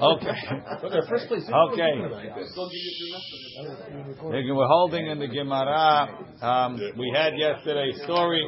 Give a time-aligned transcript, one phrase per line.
[0.00, 1.06] Okay.
[1.08, 1.44] First place.
[1.72, 1.92] Okay.
[4.22, 6.08] We're holding in the Gemara.
[6.40, 8.46] Um, we had yesterday a story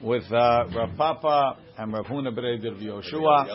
[0.00, 3.46] with uh, Rav Papa and Rav Huna Bered of Yoshua.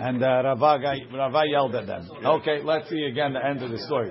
[0.00, 0.78] And uh, Rava,
[1.12, 2.08] Rava yelled at them.
[2.24, 4.10] Okay, let's see again the end of the story.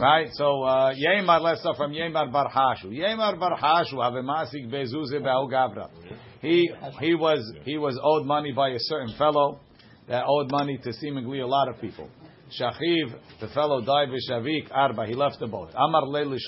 [0.00, 2.86] Right, so uh, Yemar, let's start from Yemar Bar Hashu.
[2.86, 5.88] Yemar Bar Hashu, have a masik bezuze Gavra.
[6.40, 6.70] He
[7.00, 9.60] he was he was owed money by a certain fellow
[10.08, 12.08] that owed money to seemingly a lot of people.
[12.58, 15.06] Shachiv, the fellow died with Shavik Arba.
[15.06, 15.70] He left the boat.
[15.74, 16.38] Amar le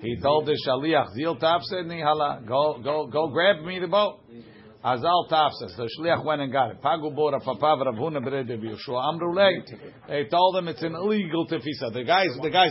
[0.00, 2.46] He told the shaliach zil tafsed nihala.
[2.46, 4.20] Go go go grab me the boat.
[4.86, 5.76] Azal tafsas.
[5.76, 6.80] The shliach went and got it.
[6.80, 9.34] Pagu papav Rav Huna bered Yeshua Amru
[10.06, 11.92] They told him it's an illegal tefisa.
[11.92, 12.70] The guys, the guys.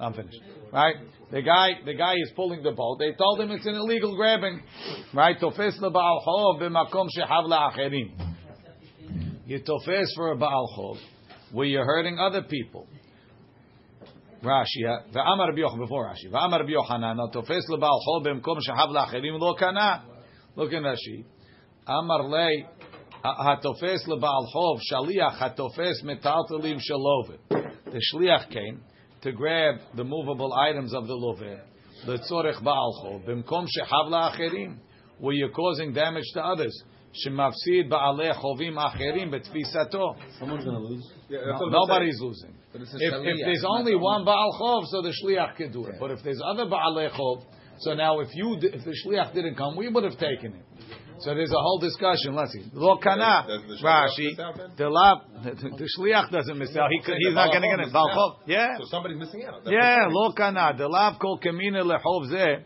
[0.00, 0.40] I'm finished.
[0.72, 0.96] Right.
[1.30, 2.98] The guy, the guy is pulling the boat.
[2.98, 4.60] They told him it's an illegal grabbing.
[5.14, 5.38] Right.
[5.38, 8.10] Tofes lebaal chov b'makom shehav la'acherim.
[9.46, 10.96] You tofes for a baal chov
[11.52, 12.88] where you're hurting other people.
[14.42, 18.88] Rashi, uh, v'amar Rabbi Yochanan before Rashi, v'amar Rabbi Yochanan, tofes lebaal chov b'makom shehav
[18.88, 20.09] la'acherim lo kana.
[20.56, 21.24] Look in Rashi.
[21.86, 22.66] Amar lei
[23.24, 27.38] hatofes lebaal chov shaliach hatofes metaltalim shalovet.
[27.84, 28.80] The shliach came
[29.22, 31.60] to grab the movable items of the lovet.
[32.06, 34.78] The tzorech baal chov b'mkom shehav la'acherim,
[35.18, 36.82] where you're causing damage to others.
[37.24, 40.16] Shemafsid ba'alei chovim acherim betfisato.
[40.38, 41.12] Someone's going to lose.
[41.28, 42.54] Yeah, no, nobody's losing.
[42.72, 45.94] If, if, there's only one baal chov, so the shliach can do it.
[46.00, 47.42] But if there's other baalei chov,
[47.80, 50.64] so now, if you if the shliach didn't come, we would have taken it.
[51.20, 52.34] So there's a whole discussion.
[52.34, 52.64] Let's see.
[52.72, 53.46] Lo kana
[53.82, 54.36] Rashi.
[54.76, 56.90] The lab the shliach doesn't miss out.
[56.90, 57.92] He, he's not going to get it.
[58.46, 58.78] Yeah.
[58.78, 59.64] So somebody's missing out.
[59.64, 60.08] That's yeah.
[60.08, 60.74] Lo kana.
[60.76, 62.62] The lab kol kamina lehov zeh.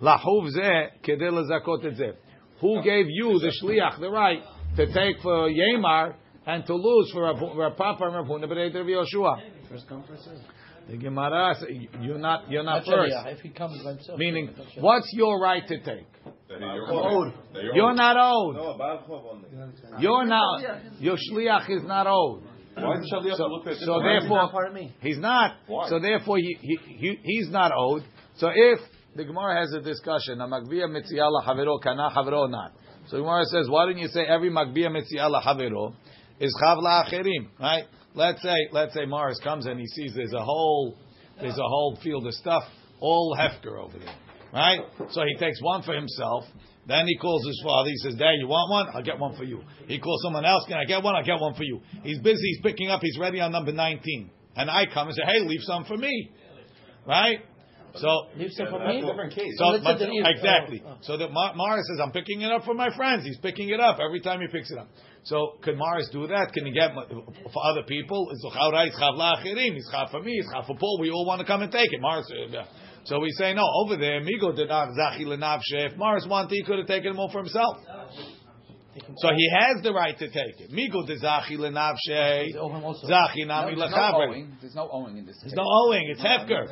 [0.00, 2.16] Lahov zeh kedei lezakot et
[2.60, 4.42] Who gave you the shliach the right
[4.76, 6.14] to take for Yemar
[6.46, 9.40] and to lose for Rav Papa and Rav Huna B'nei Yoshua?
[9.68, 10.38] First come, first serve.
[10.88, 11.68] The Gemara, says,
[12.00, 13.12] you're not, you're not first.
[13.26, 14.18] If he comes by himself.
[14.18, 16.06] Meaning, what's your right to take?
[16.48, 17.32] You're,
[17.74, 18.56] you're not owed.
[19.98, 20.62] You're not.
[21.00, 22.44] Your shliach is not owed.
[22.76, 25.56] Why is shliach so, look at so therefore, he's not.
[25.66, 25.88] Why?
[25.88, 28.02] So therefore, he, he, he, he's not owed.
[28.36, 28.78] So if
[29.16, 32.72] the Gemara has a discussion, a magbiya mitziyala havero kana havero not.
[33.08, 35.94] So the Gemara says, why didn't you say every magbiya mitziyala havero
[36.38, 37.84] is chav la'acherim, right?
[38.16, 40.96] Let's say, let's say Morris comes and he sees there's a whole,
[41.38, 42.62] there's a whole field of stuff,
[42.98, 44.14] all hefker over there,
[44.54, 44.80] right?
[45.10, 46.44] So he takes one for himself.
[46.88, 47.90] Then he calls his father.
[47.90, 48.86] He says, "Dad, you want one?
[48.94, 50.64] I'll get one for you." He calls someone else.
[50.66, 51.14] Can I get one?
[51.14, 51.80] I'll get one for you.
[52.04, 52.40] He's busy.
[52.40, 53.00] He's picking up.
[53.02, 54.30] He's ready on number nineteen.
[54.54, 56.30] And I come and say, "Hey, leave some for me,"
[57.06, 57.40] right?
[57.98, 59.00] So leave some for me.
[59.00, 59.56] Different case.
[59.58, 60.82] So, but, exactly.
[61.02, 63.98] So that Morris says, "I'm picking it up for my friends." He's picking it up
[64.00, 64.88] every time he picks it up.
[65.24, 66.52] So can Morris do that?
[66.52, 68.28] Can he get for other people?
[68.30, 70.98] It's chav for me, it's chav for Paul.
[71.00, 72.00] We all want to come and take it.
[72.00, 72.30] Morris.
[72.30, 72.62] Uh,
[73.04, 73.62] so we say no.
[73.84, 75.90] Over there, Migo did not zachi lenavshe.
[75.90, 77.76] If Morris wanted, he could have taken them all for himself.
[79.18, 80.70] So he has the right to take it.
[80.70, 82.54] Migo de zachi lenavshe.
[83.04, 84.46] Zachi nami lechaver.
[84.60, 85.38] There's no owing in this.
[85.40, 86.08] There's no owing.
[86.10, 86.68] It's hefker.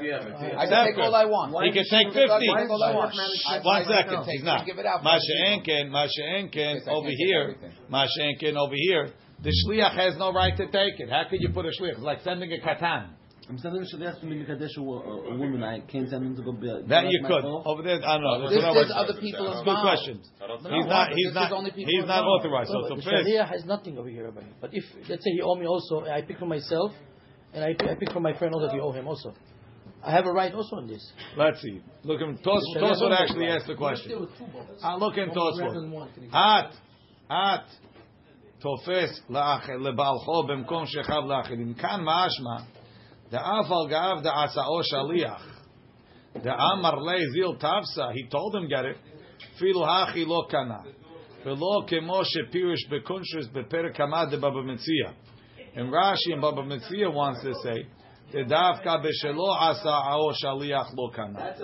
[0.56, 1.52] I can take all I want.
[1.64, 2.48] He can take fifty.
[3.62, 4.24] One second.
[4.30, 4.66] He's not.
[5.02, 5.90] Masha Enken.
[5.90, 7.56] Masha Enken over here.
[7.88, 9.10] Masha Enken over here.
[9.42, 11.10] The shliach has no right to take it.
[11.10, 11.94] How could you put a shliach?
[11.94, 13.10] It's like sending a katan.
[13.49, 15.63] I'm sending a shliach to Mikadesh a woman.
[15.63, 16.51] I can't send him to go.
[16.51, 17.97] Be, that you could over there.
[18.05, 18.47] I don't know.
[18.47, 19.75] This is other people as well.
[19.75, 20.21] Good question.
[20.21, 21.09] He's not.
[21.15, 21.73] He's not.
[21.73, 22.69] He's not authorized.
[22.69, 24.53] So the shliach has nothing over here about him.
[24.61, 26.91] But if let's say he owe me also, I pick for myself,
[27.53, 29.33] and I pick, I pick for my friend also that you owe him also.
[30.03, 31.11] I have a right also on this.
[31.35, 31.81] Let's see.
[32.03, 34.27] Look, Tosfot actually asked the question.
[34.83, 36.29] Uh, look in Tosfot.
[36.31, 36.71] At,
[37.29, 37.65] at,
[38.59, 39.29] תופס
[39.79, 41.73] לבעלכו במקום שכב לאחרים.
[41.73, 42.03] כאן
[43.30, 46.42] The afal gav the asao shaliach.
[46.42, 48.12] The amar le zil tavsa.
[48.12, 48.96] He told him get it.
[49.60, 50.84] Filu hachi lo kana.
[51.42, 55.14] Filo kemo shepirish bekunshus beperek hamad de Baba Metzia.
[55.76, 57.86] And Rashi and Baba Metzia wants to say
[58.32, 61.54] the Dafka b'shelo asa'o shaliach lo kana.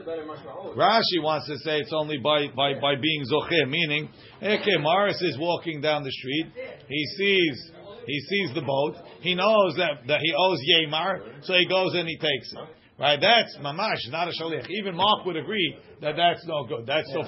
[0.76, 4.08] Rashi wants to say it's only by, by, by being zocher, meaning
[4.42, 6.46] Eke Morris is walking down the street.
[6.88, 7.72] He sees
[8.06, 12.08] he sees the boat, he knows that, that he owes Yemar, so he goes and
[12.08, 12.58] he takes it.
[13.00, 13.18] Right?
[13.18, 14.68] That's mamash, not a shaliach.
[14.68, 16.86] Even Mark would agree that that's no good.
[16.86, 17.22] That's yeah.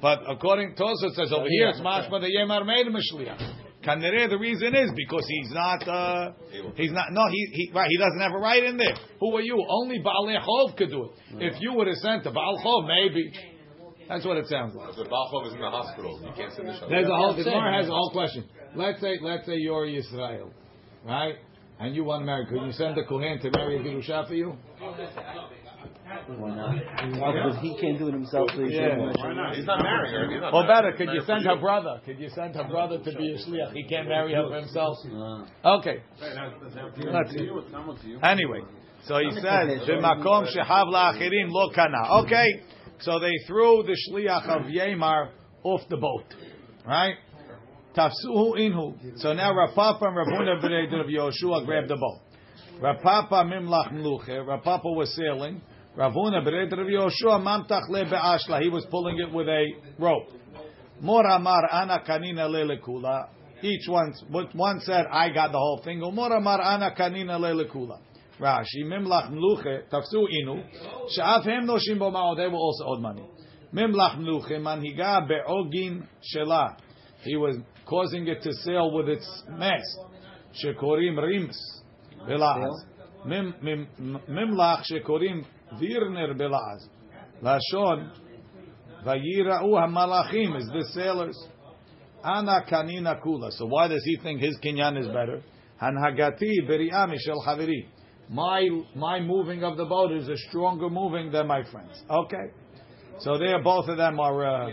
[0.00, 3.64] But according to Tosfot says over here, it's mashma the Yemar made him a shaliach.
[3.84, 6.32] Kanere, the reason is because he's not, uh,
[6.74, 8.94] he's not, no, he, he, right, he doesn't have a right in there.
[9.20, 9.62] Who are you?
[9.68, 11.10] Only Baal Chov could do it.
[11.52, 13.30] If you would have sent to Baal Chov, maybe.
[14.08, 14.94] That's what it sounds like.
[14.94, 16.20] The Balchov is in the hospital.
[16.22, 16.88] You can't send the shaliach.
[16.88, 17.34] There's a whole.
[17.34, 18.44] The Yeah, Gemara has a whole question.
[18.76, 20.50] Let's say, let's say you're Israel,
[21.04, 21.36] right?
[21.78, 22.46] And you want to marry.
[22.46, 24.56] Could you send a kohen to marry a gerusha for you?
[26.28, 26.74] Why not?
[26.74, 28.96] Because he can't do it himself, so he Yeah.
[28.96, 29.56] Why not?
[29.56, 30.30] He's not marrying her.
[30.30, 32.00] He's not Or better, could you send her brother?
[32.04, 33.72] Could you send her brother to be a shliach?
[33.72, 34.96] He can't marry her for himself.
[35.04, 36.02] Uh, Okay.
[36.20, 37.50] Let's see.
[38.22, 38.60] Anyway,
[39.04, 42.62] so he says, "B'makom shehav la'achirim lo kana." Okay,
[43.00, 45.30] so they threw the shliach of Yemar
[45.62, 46.24] off the boat,
[46.86, 47.16] right?
[47.96, 49.18] Tafsuhu inhu.
[49.20, 52.20] So now Rapapa and Rabuna b'nei of Yoshua grabbed the boat.
[52.80, 54.44] Rapapa mimlach mluche.
[54.46, 55.62] Rapapa was sailing.
[55.96, 58.60] Ravuna b'nei of Yoshua mamtach le be'ashla.
[58.60, 59.66] He was pulling it with a
[59.98, 60.28] rope.
[61.00, 63.28] Mor amar ana kanina lelekula.
[63.62, 64.12] Each one,
[64.52, 66.00] one said, I got the whole thing.
[66.00, 67.98] Mor amar ana kanina lelekula.
[68.38, 70.62] Rashi, mimlach mluche, tafsu inu,
[71.08, 73.24] she'af hem noshim bo ma'od, they were also owed money.
[73.72, 76.76] Mimlach mluche, manhiga be'ogin shela.
[77.22, 79.98] He was causing it to sail with its mast.
[80.62, 81.58] Shekorim rims,
[82.28, 82.72] belaz.
[83.24, 85.44] Mim- mim- Mimlach shekorim
[85.80, 86.80] virner belaz.
[87.42, 88.10] Lashon,
[89.04, 91.36] Vayira'u hamalachim is the sailors.
[92.24, 93.50] Ana kanina kula.
[93.52, 95.42] So why does he think his kinyan is better?
[95.80, 97.86] Hanhagati beri'ami shel haviri.
[98.28, 102.02] My my moving of the boat is a stronger moving than my friends.
[102.10, 102.46] Okay,
[103.20, 104.44] so there both of them are.
[104.44, 104.70] Uh,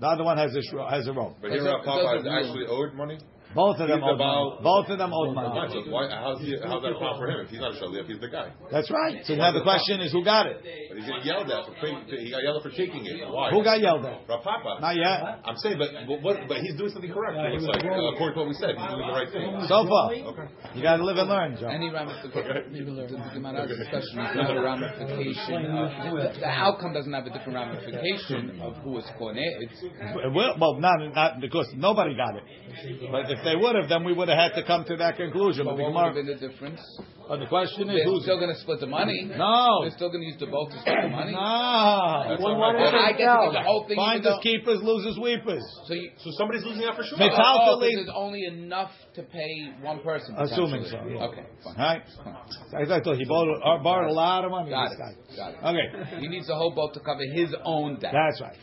[0.00, 1.36] the other one has a shro- has a rope.
[1.40, 3.18] But here It Rav doesn't Papa is actually owed money.
[3.54, 4.58] Both of them He's owed money.
[4.62, 5.46] Both of them owed Why?
[5.46, 5.70] money.
[5.72, 7.38] So why, how's, he, how's that a problem for him?
[7.46, 8.50] If he's not a shaliach, he's the guy.
[8.70, 9.22] That's right.
[9.24, 10.58] So now the question is, who got it?
[10.58, 13.22] But he's getting yelled at for he got yelled at for taking it.
[13.30, 13.50] Why?
[13.50, 14.26] Who got yelled at?
[14.28, 14.78] Rav Papa.
[14.80, 15.40] Not yet.
[15.46, 17.38] I'm saying, but but, what, but he's doing something correct.
[17.38, 19.48] It looks like, uh, according to what we said, he's doing the right thing.
[19.70, 20.46] So far, Okay.
[20.74, 21.68] you got to live and learn, Joe.
[21.68, 25.66] Any ramification, the, the Gemara's discussion is not a ramification.
[25.70, 29.46] Of, the, the outcome doesn't have a different ramification of who is koneh.
[29.62, 29.82] It's
[30.34, 32.42] Well, well, not, not because nobody got it.
[33.10, 35.64] But if they would have, then we would have had to come to that conclusion.
[35.66, 36.80] But but the, what would have Gemara, been the difference?
[37.28, 39.24] but the question is, They're who's still going to split the money.
[39.24, 41.32] no, They're still going to use the boat to split the money.
[41.32, 42.36] no.
[42.40, 43.14] Well, not why right.
[43.14, 43.96] I get to the whole thing.
[43.96, 45.64] even Finders though- keepers, losers weepers.
[45.86, 47.18] So you, So somebody's losing out for sure.
[47.18, 47.36] Mitzvah.
[47.36, 50.34] oh, oh, 'cause Calculate- there's only enough to pay one person.
[50.36, 51.26] Assuming so, yeah.
[51.32, 51.76] Okay, fine.
[51.78, 52.02] Right?
[52.76, 54.70] I thought he borrowed, uh, borrowed a lot of money.
[54.70, 55.36] Got this it.
[55.36, 55.52] guy.
[55.60, 55.94] Got it.
[56.04, 58.12] Okay, He needs the whole boat to cover his own debt.
[58.12, 58.56] that's right.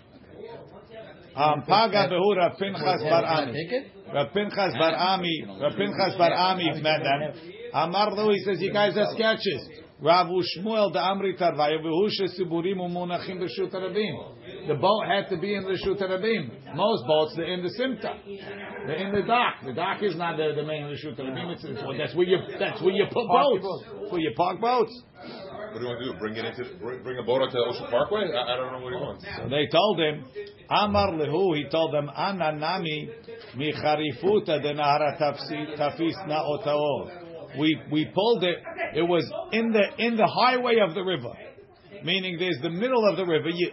[1.34, 3.54] Um, Paga behura Pinchas bar Ami.
[3.54, 3.88] Take it?
[4.14, 7.34] Rav Pinchas bar Ami, Rav Pinchas bar Ami met them.
[7.74, 9.70] Amar lo, he says, you guys are sketches.
[10.02, 14.68] Rav Ushmuel da Amri Tarvaya, v'hu siburim u'munachim b'shut harabim.
[14.68, 16.76] The boat had to be in the Shut harabim.
[16.76, 18.18] Most boats, they're in the Simta.
[18.88, 19.64] They're in the dock.
[19.64, 21.54] The dock is not the, the main Rishut harabim.
[21.54, 23.66] It's, it's, that's where you, that's where you put boats.
[24.10, 25.04] Where you park boats.
[25.72, 26.20] What do you want to do?
[26.20, 28.28] Bring it into bring, bring a boat onto Ocean Parkway?
[28.34, 29.24] I, I don't know what he wants.
[29.38, 30.26] So they told him,
[30.72, 33.10] Amar lehu, he told them, Ana nami
[33.58, 37.58] mi charifuta de nahara tafsi- tafis na'otao.
[37.60, 38.58] We we pulled it.
[38.96, 41.34] It was in the in the highway of the river,
[42.04, 43.50] meaning there's the middle of the river.
[43.50, 43.72] You,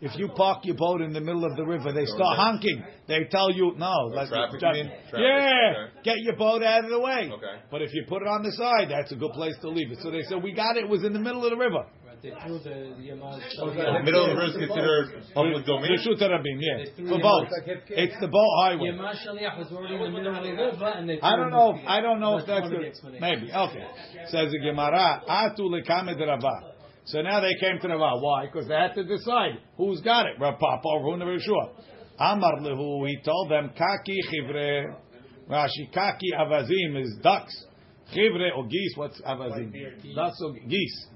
[0.00, 2.82] if you park your boat in the middle of the river, they start honking.
[3.08, 3.92] They tell you no.
[4.14, 4.60] let's- traffic?
[4.60, 5.92] Traffic, yeah, okay.
[6.04, 7.28] get your boat out of the way.
[7.34, 7.56] Okay.
[7.70, 9.98] But if you put it on the side, that's a good place to leave it.
[10.00, 10.84] So they said we got it.
[10.84, 11.84] It was in the middle of the river.
[12.22, 13.42] They threw the, the amount.
[13.54, 15.90] The middle of the river is considered public domain.
[15.92, 17.52] Rishut Rabim, yeah, They threw for it boats.
[17.90, 18.90] It's the boat highway.
[18.90, 21.20] Yamar Shaliach was already in the middle of the river, and they.
[21.20, 21.74] I don't know.
[21.76, 23.20] If, the- I don't know if that's the good.
[23.20, 23.86] Maybe okay.
[24.26, 26.74] Says the Gemara, Atu lekamed Rava.
[27.04, 28.20] So now they came to Rava.
[28.20, 28.46] Why?
[28.46, 30.34] Because they had to decide who's got it.
[30.40, 31.70] Rav Papa or Huna Rishua.
[32.18, 33.06] Amar lehu.
[33.08, 34.94] He told them kaki chivre.
[35.48, 37.64] Rashi kaki avazim is ducks.
[38.14, 38.92] Chivre or geese.
[38.96, 39.72] What's avazim?
[40.14, 41.06] Ducks or geese.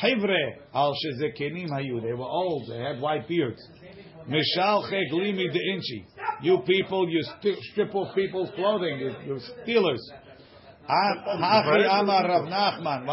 [0.00, 2.00] Chivre al shezekenim hayu.
[2.00, 2.68] They were old.
[2.68, 3.60] They had white beards.
[4.28, 6.06] Mishal cheglimi de inchi.
[6.42, 8.98] You people, you st- strip off people's clothing.
[8.98, 10.12] You, you stealers.
[10.88, 13.06] Hachi Amar Rav Nachman.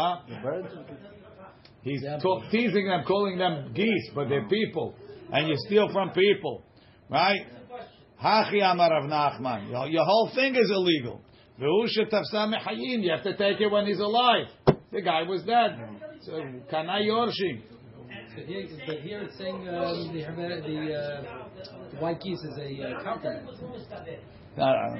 [1.82, 2.04] He's
[2.50, 4.94] teasing them, calling them geese, but they're people,
[5.30, 6.64] and you steal from people,
[7.08, 7.40] right?
[8.22, 9.70] Hachi Amar Rav Nachman.
[9.92, 11.20] Your, whole thing is illegal.
[11.60, 13.02] V'hu shetafsa mechayin.
[13.02, 14.46] You have to take it when he's alive.
[14.92, 15.78] The guy was dead.
[16.26, 16.32] So
[16.72, 17.62] kanai yorshim.
[18.34, 20.22] But here, but here it's saying um, the
[20.66, 21.22] the, uh,
[21.92, 23.48] the white geese is a uh, compliment.
[24.56, 24.96] Uh,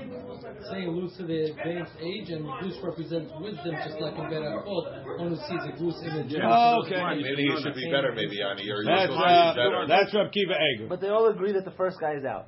[0.70, 5.18] saying loose to the advanced age, and goose represents wisdom, just like in Berachot.
[5.18, 6.32] One who sees a goose image.
[6.32, 7.02] Okay.
[7.20, 8.70] Maybe it should be better, maybe, Ani.
[8.70, 9.86] Or That's you're uh, better.
[9.88, 10.86] that's Reb Akiva Eiger.
[10.88, 12.46] But they all agree that the first guy is out.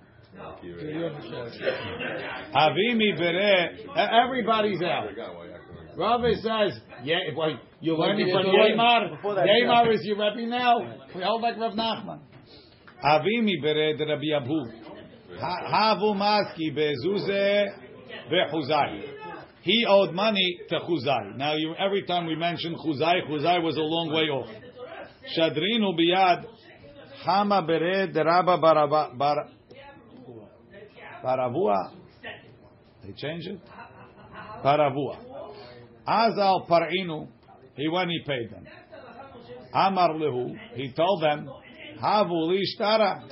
[2.54, 3.75] Avimi bere.
[3.97, 5.08] Everybody's out.
[5.99, 9.17] Rabbi says, yeah, well, you're learning from Yemar.
[9.17, 10.78] Before is your Rebbe now.
[11.12, 12.21] We hold like Rav Nachman.
[13.05, 14.64] Avimi bered Rabbi Abu.
[15.40, 17.67] Havu maski bezuze
[18.31, 19.02] vechuzai.
[19.62, 21.37] He owed money to Chuzai.
[21.37, 24.49] Now, you, every time we mention Chuzai, Chuzai was a long way off.
[25.37, 26.45] Shadrinu biyad
[27.25, 29.49] Hama bered Rabba baraba bar
[31.25, 31.93] Baravua.
[33.05, 33.61] They change it.
[34.64, 35.27] Baravua.
[36.09, 37.29] Azal parinu.
[37.77, 38.11] He went.
[38.11, 38.67] He paid them.
[39.75, 40.57] Amar lehu.
[40.75, 41.50] He told them,
[42.03, 43.23] Havu li shtara.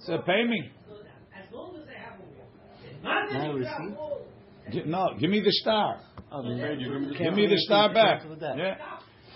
[0.00, 0.70] Said, pay me.
[3.04, 4.86] No receipt.
[4.86, 6.00] No, give me the star.
[6.30, 8.20] Oh, Give me the star back.
[8.20, 8.58] Cancel that.
[8.58, 8.76] Yeah.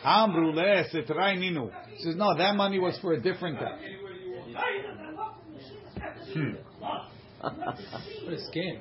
[0.05, 1.71] Amru le setrai ninu.
[1.97, 3.79] He says, no, that money was for a different debt.
[7.41, 8.81] What a scam.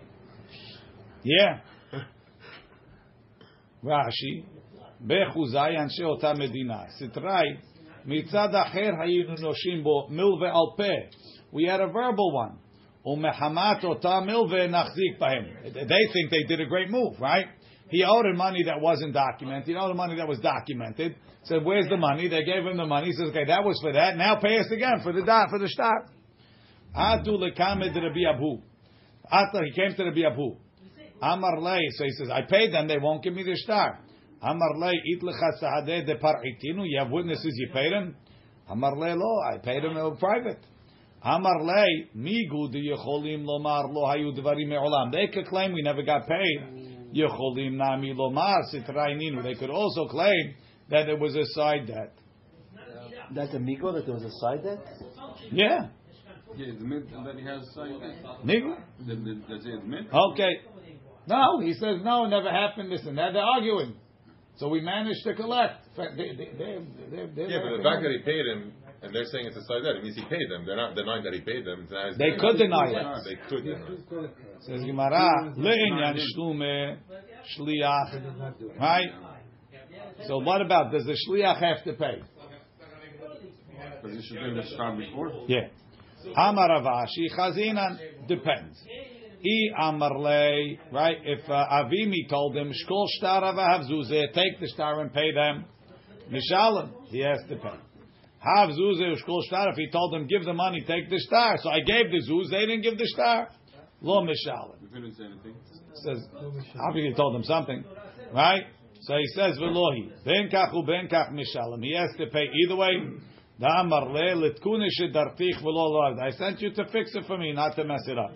[1.24, 1.60] Yeah.
[3.85, 4.43] Rashi,
[5.07, 6.83] בחוזאי אנשי אותה מדינה.
[6.89, 7.47] סטראי,
[8.05, 11.17] מצד אחר היינו נושים בו מלווה על פה.
[11.53, 12.57] We had a verbal one.
[13.07, 15.45] ומחמת אותה מלווה נחזיק בהם.
[15.65, 17.47] They think they did a great move, right?
[17.89, 19.69] He owed him money that wasn't documented.
[19.69, 21.15] He owed him money that was documented.
[21.45, 22.27] Said, where's the money?
[22.27, 23.07] They gave him the money.
[23.07, 24.17] He says, okay, that was for that.
[24.17, 26.11] Now pay us again for the dot, for the stock.
[26.97, 28.59] Adu lekamed Rabbi Abu.
[29.31, 30.57] After he came to Rabbi Abu.
[31.22, 31.80] Amar lei.
[31.92, 32.88] So he says, I paid them.
[32.88, 34.00] They won't give me the star.
[34.42, 36.84] Amar lei it lecha sahadeh de par'itinu.
[36.86, 37.54] You have witnesses.
[37.56, 38.16] You paid him.
[38.68, 39.40] Amar lei lo.
[39.54, 40.60] I paid him in private.
[41.24, 45.12] Amar lei migu de yecholim lomar lo hayu dvarim me'olam.
[45.12, 47.12] They could claim we never got paid.
[47.16, 49.44] Yecholim nami lomar sitraininu.
[49.44, 50.56] They could also claim
[50.90, 52.14] that there was a side debt.
[53.34, 54.80] That's a migo that there was a side debt.
[55.52, 55.90] Yeah.
[56.58, 57.92] Yeah, admit that he has side
[58.46, 58.76] Nigu.
[59.48, 60.08] Does he admit?
[60.12, 60.52] Okay.
[61.32, 62.92] No, he says no, it never happened.
[62.92, 63.32] This and that.
[63.34, 63.96] They're arguing.
[64.58, 65.88] So we managed to collect.
[65.96, 66.78] They, they, they,
[67.10, 69.64] they, they, Yeah, but the fact that he paid him, and they're saying it's a
[69.64, 70.66] side debt, it means he paid them.
[70.66, 71.88] They're not denying that he paid them.
[71.90, 72.40] It's They debt.
[72.40, 73.24] could deny it.
[73.26, 74.32] They could deny it.
[74.62, 76.98] Says Gemara, le'inyan shlume
[77.58, 78.80] shliach.
[78.80, 79.10] Right?
[80.28, 82.22] So what about, does the shliach have to pay?
[84.04, 85.46] Because he should pay the star before.
[85.48, 85.70] Yeah.
[86.38, 88.78] Amar Avashi chazinan depends.
[89.44, 91.18] I amar lei, right?
[91.24, 93.08] If uh, Avimi told him shkol
[94.34, 95.66] take the star and pay them.
[96.32, 97.78] Mishalim, he has to pay.
[98.46, 99.70] Havzuzeh shkol shtar.
[99.70, 101.58] If he told him give the money, take the star.
[101.62, 103.50] So I gave the zuz, they didn't give the star.
[104.02, 104.80] Lo mishalim.
[104.94, 105.56] He didn't say anything.
[106.04, 106.26] says
[106.88, 107.84] obviously he told him something,
[108.34, 108.64] right?
[109.02, 111.84] So he says velohi ben kach u ben kach mishalim.
[111.84, 112.92] He has to pay either way.
[113.60, 116.16] Da'amar le litkune shedartich v'lo lo.
[116.20, 118.32] I sent you to fix it for me, not to mess it up.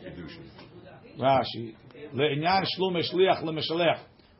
[1.20, 1.76] Rashi
[2.14, 4.00] le'inyan shlum shliach le'mishalech.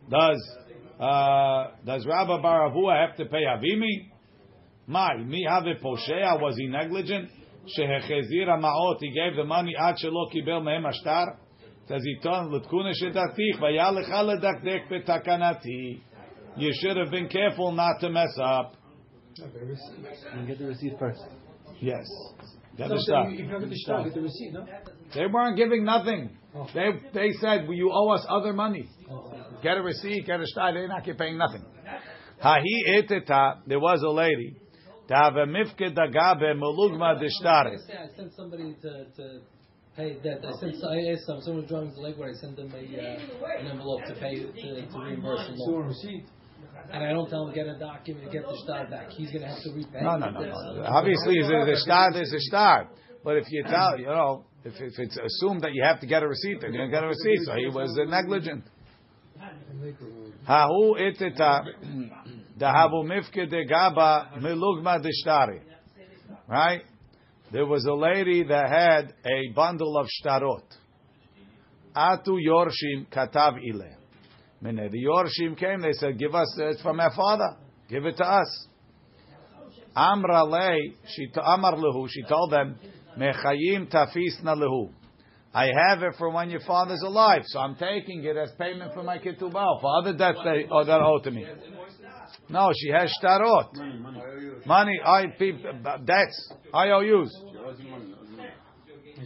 [0.10, 0.58] Does
[1.00, 4.12] uh, does Rabbi Baravua have to pay Avimi?
[4.88, 6.40] My mi have poshea?
[6.40, 7.30] Was he negligent?
[7.78, 8.98] Shehechezir ma'ot.
[9.00, 11.38] He gave the money ad shelo kibel mehem ashtar.
[11.88, 16.02] Says he told Litkuna shedatich vayalecha ledakdek betakanati.
[16.58, 18.76] You should have been careful not to mess up.
[19.38, 21.22] And get the receipt first.
[21.82, 22.06] Yes.
[22.78, 23.28] Get So the stuff.
[23.32, 24.66] You the the receipt, no?
[25.14, 26.38] They weren't giving nothing.
[26.74, 28.90] They they said, well, "You owe us other money.
[29.10, 29.34] Oh.
[29.64, 30.74] Get a receipt, get a star.
[30.74, 31.64] They're not paying nothing."
[32.42, 33.62] Hahi eteta.
[33.66, 34.58] There was a lady.
[35.08, 37.78] Tava mifke dagabe melugma deshtare.
[37.78, 39.42] I I sent somebody to, to
[39.96, 40.46] pay that.
[40.46, 40.84] I sent.
[40.84, 41.42] I asked them.
[41.42, 44.16] Someone was driving to the lake where I sent them a uh, an envelope to
[44.16, 45.94] pay to, to reimburse the loan.
[46.92, 49.10] And I don't tell him get a document, get the star back.
[49.10, 50.02] He's gonna have to repay.
[50.02, 50.84] No, no, no, no.
[50.86, 52.14] Obviously, there's a star.
[52.14, 52.88] There's a star.
[53.24, 56.22] But if you tell, you know, if, if it's assumed that you have to get
[56.24, 57.40] a receipt, then you don't get a receipt.
[57.46, 58.66] So he was negligent.
[60.48, 61.64] Hahu eteta
[62.58, 65.62] dahavu mifke de gaba milugma deshtari.
[66.48, 66.84] Right?
[67.52, 70.64] There was a lady that had a bundle of shtarot.
[71.96, 73.95] Atu yorshim katav ile.
[74.66, 77.56] Mene, the yorshim came, they said, give us, it's from our father.
[77.88, 78.68] Give it to us.
[79.96, 82.76] Amra lei, she to Amar lehu, she told them,
[83.16, 84.90] Mechayim tafisna lehu.
[85.54, 89.04] I have it for when your father's alive, so I'm taking it as payment for
[89.04, 91.46] my ketubah, for other debts that, oh, that owe to me.
[92.50, 93.70] No, she has shtarot.
[93.76, 94.20] Money, money.
[94.66, 95.26] Money, I,
[96.04, 97.30] debts, IOUs.
[97.30, 98.14] She owes him money.
[98.20, 98.50] owes him money.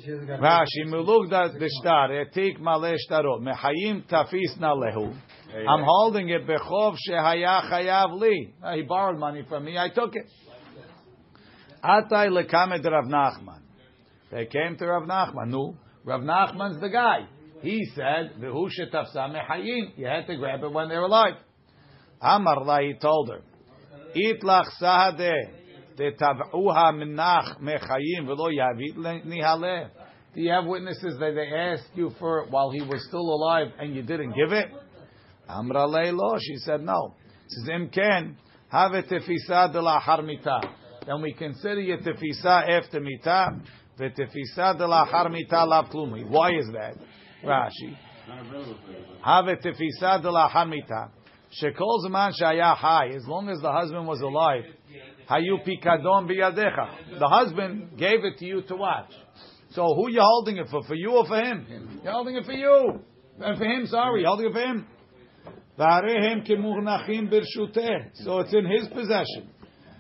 [0.10, 0.86] Rashi,
[2.26, 2.96] etik male
[3.42, 4.58] mehayim tafis.
[5.68, 8.54] I'm holding it, bechov shehaya chayav li.
[8.64, 10.26] Ah, he borrowed money from me, I took it.
[11.84, 13.62] Atai lekamed Rav Nachman.
[14.32, 15.48] They came to Rav Nachman.
[15.48, 17.28] No, Rav Nachman's the guy.
[17.62, 21.36] He said, "V'hu shetafsa mehayim." You had to grab it when they were alive.
[22.22, 23.42] Amar la, he told her,
[24.16, 25.52] "Itlach sahadeh
[25.98, 29.90] detav'uha minach mechayim v'lo yavit nihale."
[30.36, 33.68] Do you have witnesses that they asked you for it while he was still alive
[33.80, 34.68] and you didn't give it?
[35.48, 36.38] Amra lo.
[36.40, 37.16] She said no.
[37.48, 38.38] Says im ken
[38.70, 40.62] have tefisa de la harmita.
[41.08, 43.60] Then we consider your tefisa after mita.
[43.98, 46.30] The tefisa de la harmita lav klumi.
[46.30, 46.96] Why is that?
[47.44, 47.98] Rashi.
[49.24, 51.10] Have tefisa de la harmita.
[51.60, 53.10] Shekol zaman shaya high.
[53.16, 54.66] As long as the husband was alive.
[55.28, 57.20] Hayu pikadon biyadecha.
[57.20, 59.12] The husband gave it to you to watch.
[59.71, 60.83] So who you holding it for?
[60.85, 62.01] For you or for him?
[62.03, 63.01] You're holding it for you.
[63.41, 64.87] And for him, sorry, you're holding it for him.
[65.79, 68.23] והריהם כמונחים ברשותך.
[68.25, 69.49] So it's in his possession.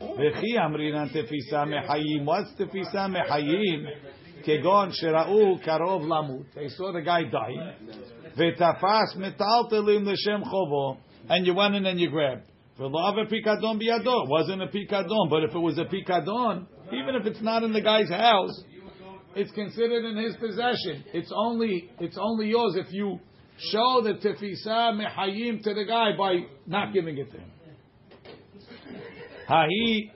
[0.00, 2.28] וכי אמרינן תפיסה מחיים.
[2.28, 3.86] What's תפיסה מחיים?
[4.44, 6.46] כגון שראו קרוב למות.
[6.54, 7.90] They saw the guy dying.
[8.36, 10.96] ותפס מטלטלים לשם חובו.
[11.28, 12.50] And you went in and you grabbed.
[12.78, 14.22] ולא הווה פיקדון בידו.
[14.22, 15.30] It wasn't a picadon.
[15.30, 18.62] But if it was a picadon, even if it's not in the guy's house,
[19.35, 21.03] it's considered in his possession.
[21.13, 23.19] It's only it's only yours if you
[23.71, 27.51] show the tefisa mehayim to the guy by not giving it to him.
[29.47, 30.11] Hahi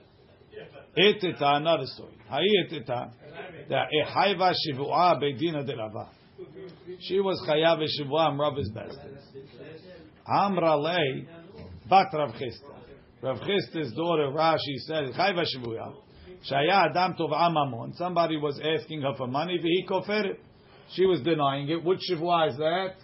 [0.96, 2.14] etita another story.
[2.30, 3.12] Hahi etita
[3.68, 6.08] that ehayva shivua bedina de Rava.
[7.00, 8.98] She was chayav shivua and Rav is best.
[10.26, 11.26] Amra lei
[11.88, 12.74] bat Rav Chisda.
[13.22, 16.03] Rav Chisda's daughter Rashi said chayva shivua.
[16.50, 17.96] Shaya Adam Tov'a Mamon.
[17.96, 20.36] Somebody was asking her for money, Vihi Koferet.
[20.92, 21.82] She was denying it.
[21.82, 22.94] Which Shavua is that?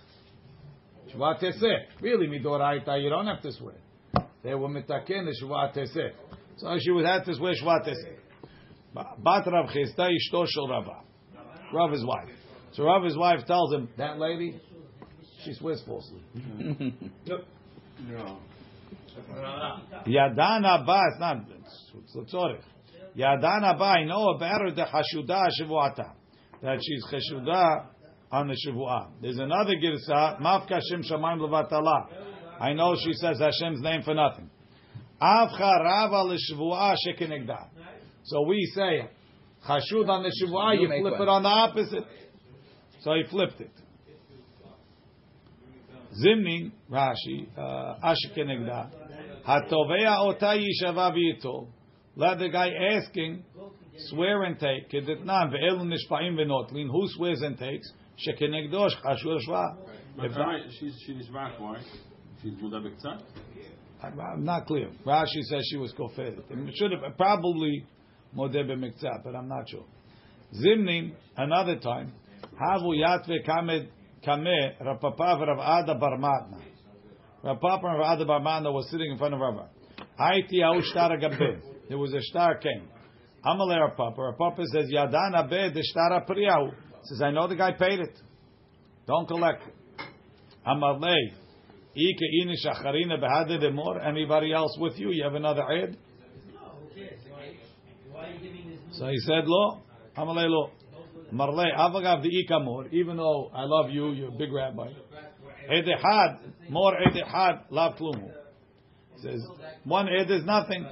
[1.12, 1.84] Shavua Teseh.
[2.00, 3.74] Really, Midoraita, you don't have to swear.
[4.42, 6.10] They were mitaken Shavua Teseh.
[6.58, 8.16] So she would have to swear Shavua Teseh.
[8.94, 11.02] Bat Rav Chisda Ishto Shel Rava.
[11.72, 12.28] Rav his wife.
[12.72, 14.60] So Rav his wife tells him, that lady,
[15.44, 16.20] she swears falsely.
[18.06, 18.38] No.
[20.06, 22.62] Yadana Bas, not, it's Tzorech.
[23.16, 26.12] Yadana I know about her the hashuda shavuata
[26.62, 27.86] that she's cheshuda
[28.30, 29.10] on the shavua.
[29.20, 32.06] There's another girsa mafka shem shamayim levatala.
[32.60, 34.50] I know she says Hashem's name for nothing.
[35.20, 36.36] Avcha rava.
[38.24, 39.08] So we say
[39.66, 42.04] chashud on the shavua, you, flip it on the opposite.
[43.00, 43.70] So he flipped it.
[46.22, 48.90] Zimnin Rashi uh, ashekenegda
[49.46, 51.68] hatovea ota yishava v'yitol.
[52.20, 53.42] Let the guy asking
[54.10, 54.90] swear and take.
[54.90, 56.90] Kedetnan ve'elu nishpaim v'notlin.
[56.90, 57.90] Who swears and takes?
[58.18, 59.76] Shekenegdosh chashur shva.
[60.18, 61.78] But If why- she's she nishbach, why?
[62.42, 63.22] She's muda b'ktzat?
[64.02, 64.90] I'm not clear.
[65.06, 65.94] Rashi says she was.
[65.98, 67.86] It should have probably
[68.36, 69.86] modeh b'miktzah, but I'm not sure.
[70.62, 72.12] Zimnin another time.
[72.60, 73.88] Havu yatve kamed
[74.22, 76.60] kame Rapapa v'Rav Ada bar Matna.
[77.42, 79.70] Rapapa and Rav Ada bar Matna was sitting in front of Rava.
[80.18, 81.62] Haiti au shtar gabe.
[81.90, 82.88] There was a star came.
[83.44, 84.38] Amalei Rapapa.
[84.38, 86.72] Papa says Yadana be the star priyahu.
[87.02, 88.16] Says I know the guy paid it.
[89.08, 89.64] Don't collect.
[90.64, 91.32] Amalei.
[91.96, 94.06] Ike inish acharina behade demor.
[94.06, 95.10] Anybody else with you?
[95.10, 95.98] You have another ed?
[98.92, 99.80] So he said, lo.
[100.16, 100.70] Amalei lo.
[101.34, 102.92] Marlei avagav the ikamor.
[102.92, 104.92] Even though I love you, you're a big rabbi.
[105.68, 108.30] Edehad more edehad lav klumu.
[109.20, 109.44] Says
[109.82, 110.86] one ed is nothing.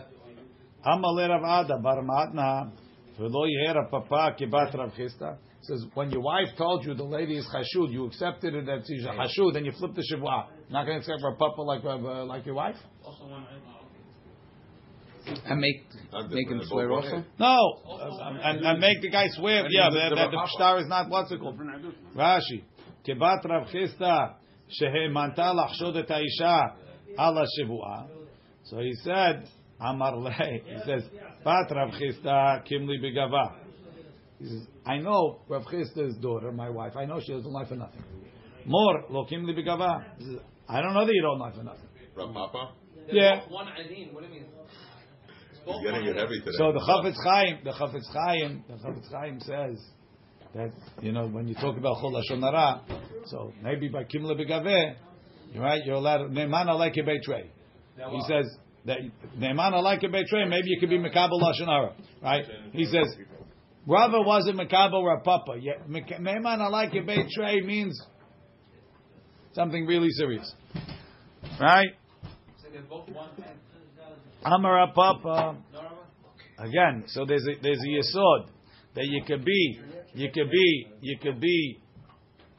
[0.84, 2.70] Amale Rav Ada bar Matna
[3.18, 5.38] v'lo yehera papa kibat Rav Chisda.
[5.62, 9.04] Says when your wife told you the lady is chashud, you accepted it that she's
[9.04, 10.46] a chashud, and you flipped the shivua.
[10.70, 12.76] Not going to accept a papa like uh, like your wife.
[15.44, 17.24] And make and make him swear also?
[17.38, 17.58] No,
[18.42, 19.66] and, and make the guy swear.
[19.68, 21.58] yeah, that, that the star is not what's it called.
[22.16, 22.62] Rashi,
[23.04, 23.66] כבת רב
[24.68, 26.60] shehe mantal לחשוד את האישה
[27.16, 27.36] על
[28.64, 29.48] So he said,
[29.80, 31.02] Amar He says,
[31.44, 33.54] Bat Rav Chisda Kimli Begava.
[34.38, 37.76] He says, I know Rav Chisda's daughter, my wife, I know she doesn't lie for
[37.76, 38.02] nothing.
[38.64, 40.04] More, Lo Kimli Begava.
[40.18, 41.88] He says, I don't know that you don't lie for nothing.
[42.14, 42.72] Rav Papa?
[43.10, 43.40] Yeah.
[43.48, 44.46] One Adin, what do you mean?
[45.84, 46.52] Getting it heavy today.
[46.56, 49.78] So the Chafetz Chaim, the Chafetz Chaim, the Chafetz Chaim says
[50.54, 50.70] that
[51.02, 52.80] you know when you talk about Chol Lashon
[53.26, 54.94] so maybe by Kimla Begaveh,
[55.56, 57.50] right, you're allowed Neimana like a betray.
[57.96, 58.46] He says
[58.88, 58.98] that
[59.38, 60.48] Ne'man like a Beitrei.
[60.48, 62.44] Maybe you could be Mekabel Lashon Hara, right?
[62.72, 63.06] He says
[63.86, 65.62] Rava wasn't Mekabel Rapapa.
[65.62, 68.00] Yet Ne'man like a Beitrei means
[69.52, 70.50] something really serious,
[71.60, 71.88] right?
[72.62, 73.28] So they're both one.
[74.44, 75.56] Amar Papa.
[76.58, 78.48] Again, so there's a there's a yesod
[78.94, 79.80] that you could be,
[80.14, 81.78] you could be, you could be,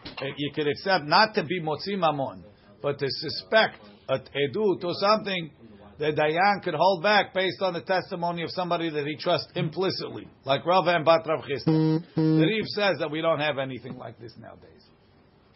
[0.05, 2.43] uh, you could accept not to be motzi mamon,
[2.81, 5.51] but to suspect a edut or something
[5.99, 10.27] the Dayan could hold back based on the testimony of somebody that he trusts implicitly,
[10.45, 12.03] like Rava and Bat Rav Chisda.
[12.15, 14.83] The Rif says that we don't have anything like this nowadays.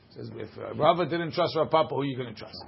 [0.09, 2.61] He Says if uh, Rava didn't trust Rav Papa, who are you going to trust?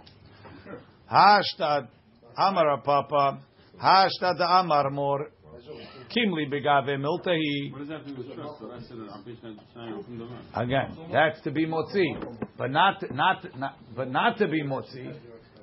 [1.12, 1.90] Hashtad
[2.38, 3.40] Amar Rav Papa,
[3.84, 5.28] Hashtad Amar Mor,
[6.16, 7.72] Kimli Begave Miltahi.
[7.74, 8.62] What does that have to do with trust?
[8.62, 10.42] What I said, I'm based on saying from the man.
[10.56, 12.06] Again, that's to be motzi,
[12.58, 15.14] but not not not but not to be motzi.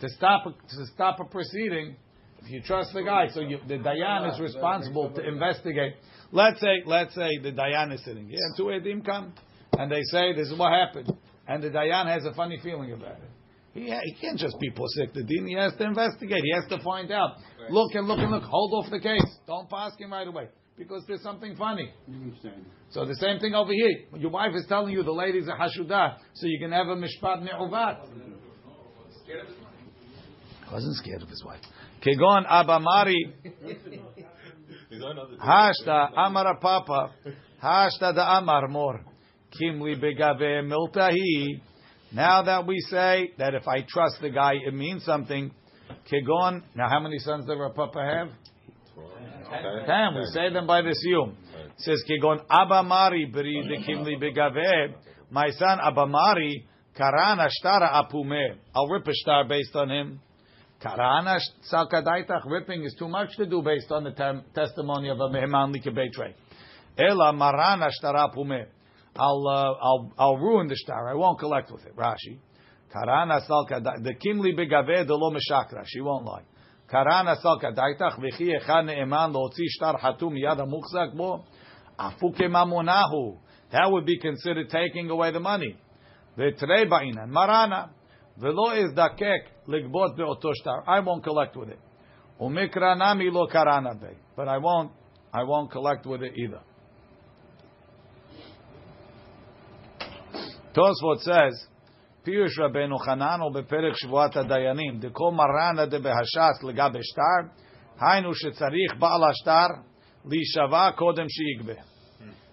[0.03, 1.95] To stop a, to stop a proceeding,
[2.43, 5.95] if you trust the guy, so you, the dayan is responsible to investigate.
[6.33, 9.33] Let's say let's say the dayan is sitting here, and two edim come,
[9.79, 13.13] and they say this is what happened, and the dayan has a funny feeling about
[13.13, 13.31] it.
[13.75, 15.47] He, he can't just be posik the din.
[15.47, 16.43] He has to investigate.
[16.43, 17.37] He has to find out.
[17.71, 18.43] Look and look and look.
[18.43, 19.23] Hold off the case.
[19.47, 21.93] Don't pass him right away because there's something funny.
[22.09, 22.67] You understand?
[22.91, 24.01] So the same thing over here.
[24.19, 27.45] Your wife is telling you the lady's a hashudah, so you can have a mishpat
[27.45, 28.01] me'uvat.
[30.73, 31.61] Wasn't scared of his wife.
[32.05, 33.15] Kegon abamari
[34.89, 37.11] He's on other hashta amar papa
[37.63, 39.05] hashta da amar mor
[39.61, 41.61] kimli begave miltahi.
[42.13, 45.51] Now that we say that if I trust the guy, it means something.
[46.11, 46.63] Kegon.
[46.75, 48.29] Now, how many sons does Rav Papa have?
[49.87, 50.15] Ten.
[50.15, 51.35] We say them by the siyum.
[51.67, 54.95] It says Kegon Abamari beri de kimli begave.
[55.31, 56.65] My son Abamari
[56.99, 58.57] karana shtara apume.
[58.75, 60.21] I'll rip a star based on him.
[60.83, 61.39] Karana
[61.73, 65.75] sakadaitach ripping is too much to do based on the term, testimony of a mehman
[65.75, 66.35] likebetre.
[66.99, 68.67] Ela marana shtarapume.
[69.15, 71.09] I'll uh, I'll I'll ruin the star.
[71.09, 71.95] I won't collect with it.
[71.97, 72.39] Rashi.
[72.95, 75.85] Karana salka the kimli begave de lo meshakra.
[75.87, 76.43] She won't lie.
[76.93, 81.45] Karana salka daitach v'chi echan ne'eman lo'otzi shtar hatum yada amukzak bo
[81.99, 83.39] afuke mamunahu
[83.71, 85.77] That would be considered taking away the money.
[86.37, 87.91] The treba'ina marana.
[88.38, 90.72] ולא אזדקק לגבות באותו שטר.
[90.86, 92.42] I won't collect with it.
[92.44, 94.42] ומקרא נמי לא קרנה בי.
[94.42, 94.92] But I won't,
[95.34, 96.62] I won't collect with it either.
[100.74, 101.70] Tosfot says,
[102.24, 107.64] פירוש רבנו חנן הוא בפרק שבועת הדיינים, דכל מרנה דבהשת לגבי שטר,
[108.00, 109.68] היינו שצריך בעל השטר
[110.26, 111.82] להישבע קודם שיגבה.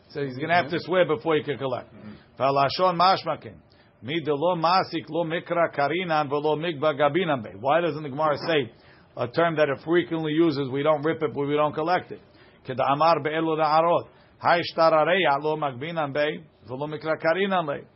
[0.08, 1.90] So he's going to have to swear before he can collect.
[2.38, 3.54] והלשון משמע כן,
[4.02, 7.48] מי דלא מעסיק לא מקרא קרינן ולא מגבה גבינן בי.
[7.48, 8.70] Why doesn't the Gemara say
[9.16, 12.20] a term that it frequently uses, we don't rip it but we don't collect it?
[12.64, 14.08] כדאמר באלו נערות,
[14.42, 17.94] היי שטר הרע לא מגבינן בי ולא מקרא קרינן בי.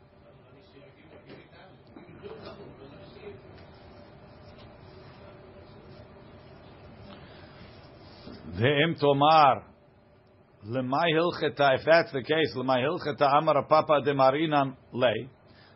[8.58, 9.62] Ve'im tomar
[10.66, 11.74] lemay hilcheta.
[11.78, 15.28] If that's the case, lemay hilcheta amar papa de marinan lay.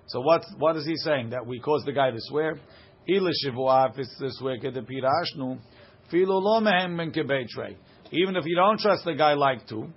[0.07, 2.57] so what what is he saying that we cause the guy to swear?
[3.09, 3.31] Even
[8.35, 9.87] if you don't trust the guy like to,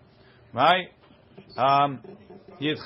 [0.53, 0.87] right?
[1.57, 2.01] Um,
[2.61, 2.79] if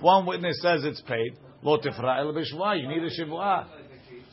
[0.00, 1.78] one witness says it's paid, you
[2.88, 3.66] need a shivua.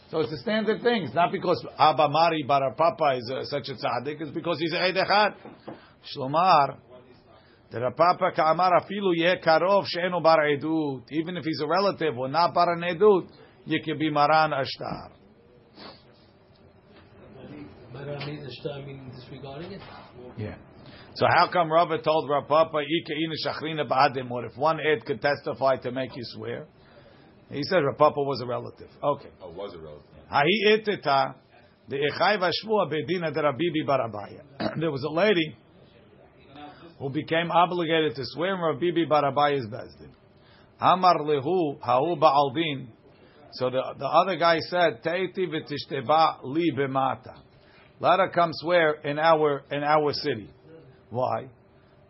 [0.10, 1.04] So it's a standard thing.
[1.04, 4.20] It's not because Abba Mari Barapapa is uh, such a tzaddik.
[4.20, 5.36] It's because he's a edechad.
[6.16, 6.78] Shlomar
[7.72, 11.04] the Papa Ka'amar afilu yeh karov she'enu bar edut.
[11.12, 13.28] Even if he's a relative or not bar an edut,
[13.66, 15.12] you can be maran ashtar.
[17.94, 19.82] Maran means meaning disregarding it.
[20.38, 20.56] Yeah.
[21.16, 25.06] So how come Rava told Rav Papa, Ika ina shachrina ba'adim, or if one Ed
[25.06, 26.68] could testify to make you swear?
[27.52, 28.90] He said Rav Papa was a relative.
[29.04, 29.30] Okay.
[29.42, 30.06] Oh, was a relative?
[30.32, 31.36] Hahi eteta,
[31.88, 34.44] the echai vashvua bedina de barabaya.
[34.80, 35.58] There was a lady
[37.00, 40.12] who became obligated to swear in Rabibi barabaya's bezdin.
[40.80, 42.88] Amar lehu ha'u ba'aldin.
[43.54, 47.38] So the, the other guy said, Teiti v'tishteba li b'mata.
[48.00, 50.50] Let her come swear in our in our city.
[51.10, 51.50] Why?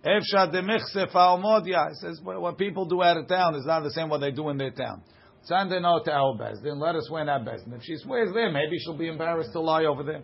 [0.06, 1.92] Efsha demichse fa'omodia.
[1.92, 4.50] It says what, people do out of town is not the same what they do
[4.50, 5.02] in their town.
[5.44, 6.80] Send her note to our bezdin.
[6.80, 7.74] Let her swear in our bezdin.
[7.74, 10.24] If she swears there, maybe she'll be embarrassed to lie over there.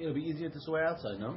[0.00, 1.36] It'll be easier to swear outside, no?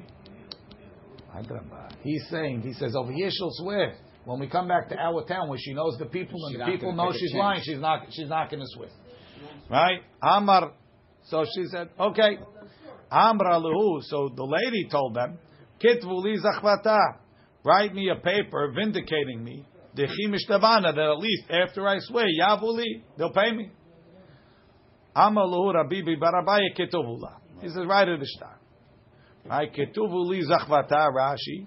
[2.01, 3.95] He's saying, he says, over here she'll swear.
[4.25, 6.93] When we come back to our town where she knows the people and the people
[6.93, 8.89] know she's lying, she's not, she's not going to swear.
[9.69, 9.99] Right?
[10.21, 10.73] Amar.
[11.27, 12.37] So she said, okay.
[13.11, 14.01] Amra lehu.
[14.01, 15.37] So the lady told them,
[15.83, 16.97] Kitvu li zachvata.
[17.63, 19.65] Write me a paper vindicating me.
[19.95, 23.71] Dechi mishtavana, that at least after I swear, yavuli, they'll pay me.
[25.15, 27.37] Amar lehu rabibi barabaya ketuvula.
[27.61, 28.59] He says, write it a star.
[29.44, 29.72] Right?
[29.72, 31.66] Ketuvu li zachvata Rashi.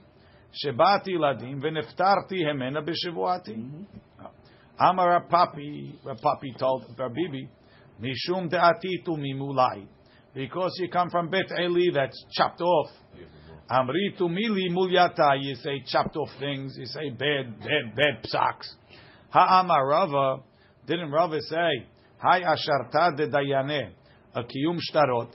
[0.54, 3.56] שבאתי לדין ונפטרתי המנה בשבועתי.
[4.80, 7.48] Amar Papi, Papi told Rabibi,
[8.02, 9.86] Mishum de'atitu mimulai.
[10.34, 12.90] Because you come from Bet Eli, that's chopped off.
[13.70, 18.68] Amritu mili mulyata, you say chopped off things, you say bad, bad, bad psaks.
[19.30, 20.44] Ha'amar Rava,
[20.88, 21.86] didn't Rava say,
[22.18, 23.92] Hai asharta de dayane,
[24.34, 25.30] a kiyum shtarot,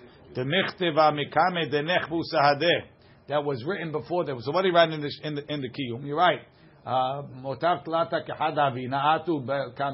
[3.30, 6.06] That was written before there was somebody ran in the in the, in the kiyum.
[6.06, 6.41] You're right.
[6.86, 9.46] Motav tlata kehadavi naatu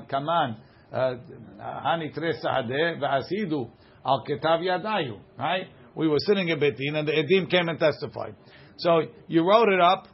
[0.10, 0.58] kaman
[0.92, 1.16] uh,
[1.60, 3.70] hani tres sahadeh veasidu
[4.04, 5.20] al ketav yadayu.
[5.38, 5.68] Right.
[5.96, 8.36] We were sitting in Betin and the edim came and testified.
[8.78, 10.08] So you wrote it up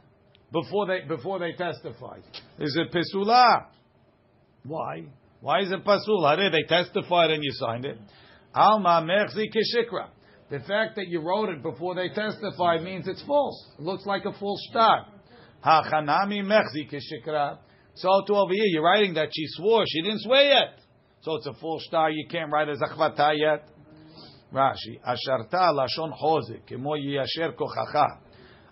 [0.52, 2.22] before they before they testified.
[2.58, 3.66] Is it pesula?
[4.64, 5.04] Why?
[5.40, 6.36] Why is it pesula?
[6.36, 7.98] They testified and you signed it.
[8.54, 10.08] Alma mechzi kishikra.
[10.49, 13.69] The fact that you wrote it before they testified means it's false.
[13.79, 15.07] It looks like a false start.
[15.65, 17.57] Hachanami mechzi keshikra.
[17.95, 19.83] So to over here, you're writing that she swore.
[19.87, 20.79] She didn't swear yet.
[21.21, 22.09] So it's a false star.
[22.11, 23.69] You can't write as achvata yet.
[24.53, 28.19] Rashi, asharta lashon choze, kemo yiyasher kochacha.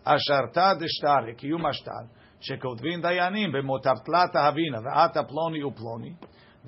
[0.05, 1.91] asharta דשטר, קיום השטר,
[2.41, 6.13] שכותבים דיינים במותב תלת הבינה, ועתה פלוני ופלוני,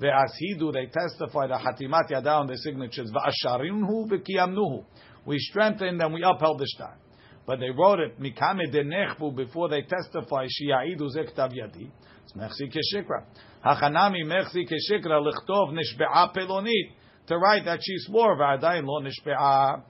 [0.01, 3.11] Ve'ashidu, they testified the hatimat yada on the signatures.
[3.11, 4.85] Ve'asharinhu ve'kiyamnuhu.
[5.25, 6.97] We strengthened and we upheld the shtar.
[7.45, 11.89] But they wrote it, mikame denechbu, before they testify, shi'a'idu zektav yadi.
[12.23, 13.23] It's mechzi keshikra.
[13.65, 16.91] Hachanami mechzi keshikra lichtov nishbe'a pelonit.
[17.27, 19.81] To write that she swore, ve'adayin lo nishbe'a.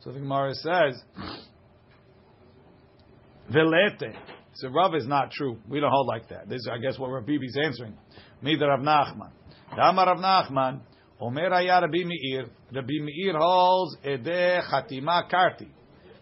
[0.00, 1.02] So the Gemara says,
[3.50, 4.14] velete.
[4.54, 5.58] So Rav is not true.
[5.68, 6.48] We don't hold like that.
[6.48, 7.94] This is, I guess, what Rav Bibi's answering.
[8.42, 9.30] Neither Rav Nachman.
[9.74, 10.80] Dama Rav Nachman.
[11.20, 12.46] Omer Aya Rabbi Meir.
[12.72, 15.68] Rabbi Meir holds Ede Chatima Karti.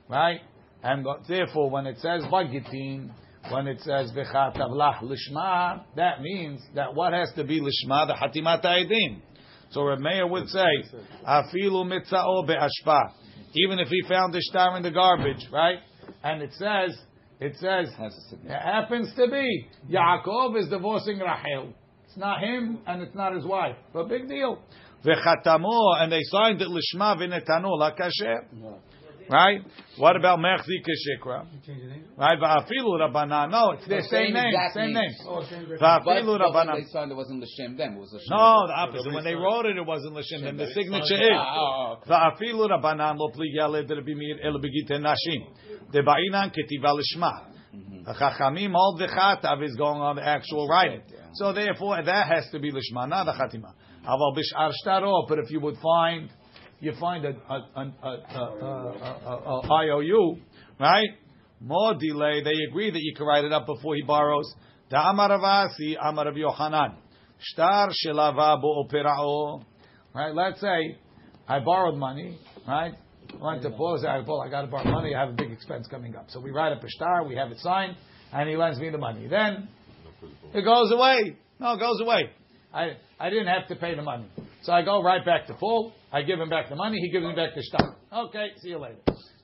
[0.08, 0.40] Right?
[0.82, 3.10] And therefore, when it says Bagitin,
[3.50, 8.06] when it says V'chatavlach Lishma, that means that what has to be Lishma?
[8.06, 9.20] The Hatimat Aidim.
[9.70, 10.64] So Rav Meir would say,
[11.26, 13.12] Afilu Mitzao Be'ashpa.
[13.54, 15.78] Even if he found the star in the garbage, right?
[16.22, 16.96] And it says,
[17.40, 17.92] it says,
[18.44, 21.74] it happens to be Yaakov is divorcing Rachel.
[22.14, 23.74] It's not him and it's not his wife.
[23.92, 24.60] But big deal.
[25.04, 28.44] V'chatamo, and they signed it lishma v'netanu lakasher.
[29.28, 29.62] Right?
[29.98, 31.44] What about Mechzi Keshikra?
[32.16, 32.38] Right?
[32.38, 33.50] Va'afilu Rabbanan.
[33.50, 34.54] No, it's the same name.
[34.72, 35.10] Same name.
[35.26, 36.76] Va'afilu Rabbanan.
[36.76, 37.94] They signed it wasn't L'Shem them.
[37.94, 38.30] It was L'Shem.
[38.30, 39.12] No, the opposite.
[39.12, 40.56] When they wrote it, it wasn't L'Shem them.
[40.56, 41.36] The signature is.
[41.36, 45.48] Ah, oh, Va'afilu Rabbanan lo pli yaled Rabbi Meir el begite nashim.
[45.92, 47.46] Debainan ketiva lishma.
[47.74, 48.12] Mm-hmm.
[48.12, 51.02] Chachamim hold v'chatav is going on the actual writing.
[51.34, 53.72] So therefore, that has to be lishma, not the chatima.
[54.06, 56.30] Aval bishar shtaro, but if you would find,
[56.80, 57.34] you find a,
[59.70, 60.38] IOU,
[60.78, 61.08] right?
[61.60, 64.52] More delay, they agree that you can write it up before he borrows.
[64.90, 66.96] The Amar Avasi, Amar of Yohanan.
[67.38, 69.64] Shtar shelava bo operao.
[70.14, 70.98] Right, let's say
[71.48, 72.92] I borrowed money, right?
[73.40, 75.88] Went to Paul, I Paul, I got to borrow money, I have a big expense
[75.88, 76.26] coming up.
[76.28, 77.96] So we write up a star, we have it signed,
[78.32, 79.26] and he lends me the money.
[79.26, 79.68] Then
[80.54, 81.36] it goes away.
[81.58, 82.30] No, it goes away.
[82.72, 84.26] I, I didn't have to pay the money.
[84.62, 87.24] So I go right back to Paul, I give him back the money, he gives
[87.24, 87.96] me back the star.
[88.12, 88.96] Okay, see you later.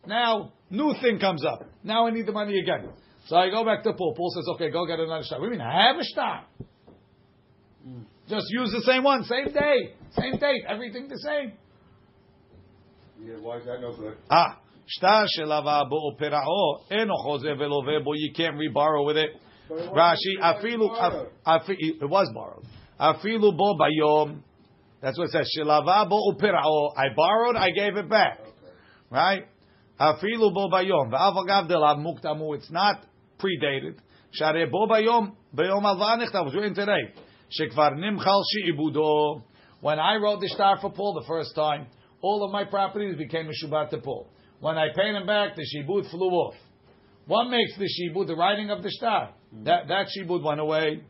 [0.06, 1.68] Now, new thing comes up.
[1.84, 2.90] Now I need the money again.
[3.26, 4.14] So I go back to Paul.
[4.16, 5.22] Paul says, okay, go get another.
[5.30, 5.60] What do you mean?
[5.60, 6.44] I have a star.
[8.28, 11.52] Just use the same one, same day, same date, everything the same.
[13.22, 14.16] Yeah, why is that no good?
[14.30, 18.12] Ah, shtar shelava bo operao eno chose velove bo.
[18.14, 19.30] You can't reborrow with it.
[19.70, 22.64] Rashi afilu af- afi- it was borrowed.
[22.98, 24.40] Afilu bo bayom.
[25.00, 25.50] That's what it says.
[25.56, 26.60] Shelava bo operao.
[26.64, 27.56] Oh, I borrowed.
[27.56, 28.40] I gave it back.
[29.10, 29.44] Right.
[29.98, 31.10] Afilu bo bayom.
[31.10, 32.56] Va'avagav delav muktamu.
[32.56, 33.04] It's not
[33.38, 33.96] predated.
[34.32, 36.32] Share bo bayom bayom alvanich.
[36.32, 37.14] That was written today.
[37.58, 39.42] Shekvar nimchal ibudo.
[39.80, 41.86] When I wrote the star for Paul the first time,
[42.20, 44.26] all of my properties became a shubat to Paul.
[44.60, 46.54] When I paid him back, the shibud flew off.
[47.26, 48.26] What makes the shibud?
[48.26, 49.30] The writing of the star.
[49.64, 51.02] That that shibud went away.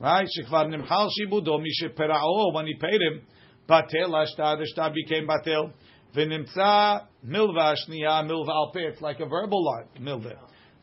[0.00, 0.26] Right?
[0.26, 2.52] Shekvar nimchal shibudo misheperao.
[2.54, 3.22] When he paid him,
[3.68, 4.58] batel ashtar.
[4.58, 5.72] The star became batel.
[6.14, 9.86] V'nimtza milva shniya milva al It's like a verbal line.
[10.00, 10.34] Milva.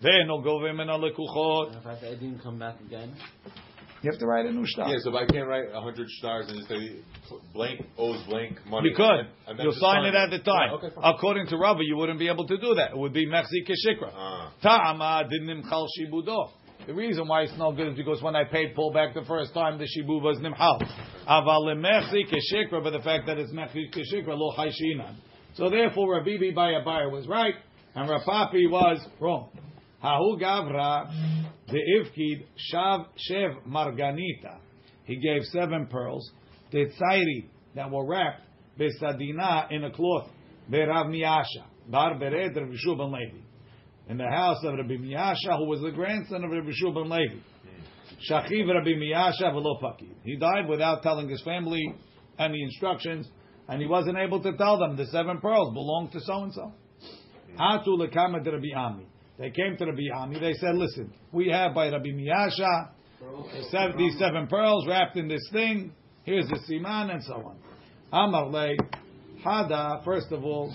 [0.04, 1.78] Ve'no govim en alekuchot.
[1.80, 3.16] If I didn't come back again,
[4.02, 4.90] You have to write a new star.
[4.90, 6.98] Yeah, so if I can't write a hundred stars and just say
[7.54, 8.90] blank owes blank money.
[8.90, 9.06] You could.
[9.10, 10.72] and- and You'll sign it at the time.
[10.72, 10.90] Yeah, okay.
[11.02, 12.92] According to Rava, you wouldn't be able to do that.
[12.92, 14.12] It would be mechzi keshikra.
[14.14, 14.52] Ah.
[14.62, 16.50] Ta'ama dinimchal shibudo.
[16.86, 19.54] The reason why it's not good is because when I paid Paul back the first
[19.54, 20.82] time, the shibud was nimchal.
[21.26, 25.16] Aval mechzi keshikra, but the fact that it's mechzi keshikra lo haishinan.
[25.56, 27.54] So therefore, Rabibi Bayabayar was right,
[27.96, 29.50] and Rapapi was wrong.
[30.04, 31.10] Hahu gavra
[31.68, 34.58] the ifkid shav shev marganita.
[35.06, 36.30] he gave seven pearls,
[36.72, 38.42] the tzairi that were wrapped
[38.78, 40.28] besadina in a cloth,
[40.70, 43.43] berav miyasha, bar bered ben Levi,
[44.10, 47.36] in the house of Rabbi Miyasha, who was the grandson of Rabbi Shua ben Levi.
[47.36, 48.16] Hmm.
[48.30, 50.16] Shachiv Rabbi Miyasha v'lo pakid.
[50.24, 51.84] He died without telling his family
[52.38, 53.28] any instructions,
[53.68, 56.60] and he wasn't able to tell them the seven pearls belong to so and hmm.
[56.60, 56.74] so.
[57.60, 59.06] Atu lekama de Rabbi Ami.
[59.40, 60.40] They came to Rabbi Ami.
[60.40, 62.90] They said, "Listen, we have by Rabbi Miyasha
[63.72, 65.94] seven, these seven pearls wrapped in this thing.
[66.24, 67.58] Here's the siman and so on."
[68.12, 68.76] Amar le
[69.44, 70.04] Hada.
[70.04, 70.74] First of all,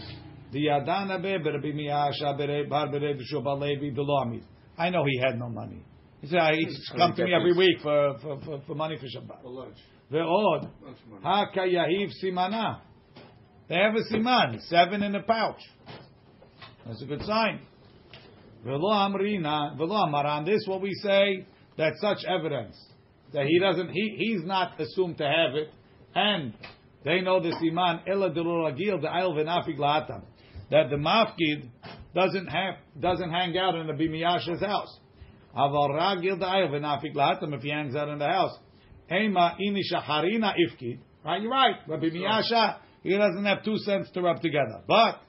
[0.53, 4.41] the Yadana Rabbi Miyasha bar Bered Shubal Levi
[4.79, 5.83] I know he had no money.
[6.21, 9.43] He said, "He come to me every week for for, for, for money for Shabbat."
[9.43, 9.77] For lunch.
[10.11, 10.69] Ve'od
[11.23, 12.81] haka yahiv simana.
[13.69, 15.61] They have a siman, seven in a pouch.
[16.87, 17.61] That's a good sign.
[18.65, 20.47] Velo amrina, velo amaran.
[20.47, 22.77] This what we say that such evidence
[23.33, 25.69] that he doesn't, he he's not assumed to have it,
[26.15, 26.55] and
[27.05, 30.23] they know the siman ella deluragil the ayil v'nafig la'atam
[30.71, 31.69] that the mafkid
[32.15, 34.99] doesn't have doesn't hang out in the bimiyasha's house.
[35.57, 38.57] Aval ragil the ayil v'nafig la'atam if he hangs out in the house.
[39.11, 40.99] Ema ini shaharina ifkid.
[41.25, 41.77] Right, you're right.
[41.87, 44.83] Rabbi Miyasha, he doesn't have two cents to rub together.
[44.87, 45.21] But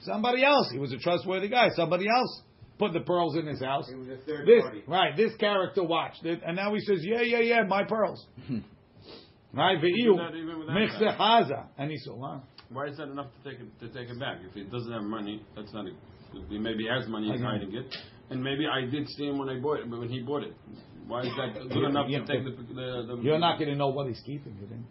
[0.00, 1.68] somebody else, he was a trustworthy guy.
[1.76, 2.42] Somebody else
[2.78, 3.88] put the pearls in his house.
[3.90, 4.82] It was a third This party.
[4.86, 8.58] right, this character watched it, and now he says, "Yeah, yeah, yeah, my pearls." Hmm.
[9.52, 13.26] right, ve'iu that even without mechze haza, and he said, "What?" Why is that enough
[13.32, 14.38] to take it to take it back?
[14.48, 15.86] If he doesn't have money, that's not.
[15.86, 15.92] A,
[16.50, 17.86] maybe has money, he's hiding it,
[18.30, 20.54] and maybe I did see him when I bought it, when he bought it,
[21.06, 23.76] why is that good enough Yeah, to take the, the, the You're not going to
[23.76, 24.84] know what he's keeping it in.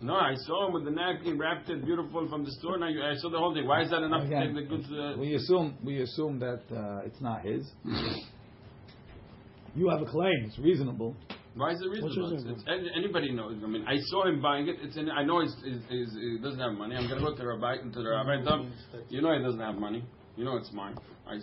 [0.00, 2.88] No, I saw him with the napkin wrapped it beautiful from the store, and I,
[2.88, 3.66] I saw the whole thing.
[3.66, 4.86] Why is that enough Again, to take the goods?
[4.90, 7.70] Uh, We assume we assume that uh, it's not his.
[9.74, 11.16] you have a claim; it's reasonable.
[11.56, 12.34] Why is it reasonable?
[12.34, 13.56] It's, it's, anybody knows.
[13.64, 14.76] I mean, I saw him buying it.
[14.82, 16.96] It's in, I know he's, he's, he's, he doesn't have money.
[16.96, 18.66] I'm going to go to the rabbi, to the rabbi and tell
[19.08, 20.04] you know he doesn't have money.
[20.36, 20.96] You know it's mine.
[21.26, 21.36] I,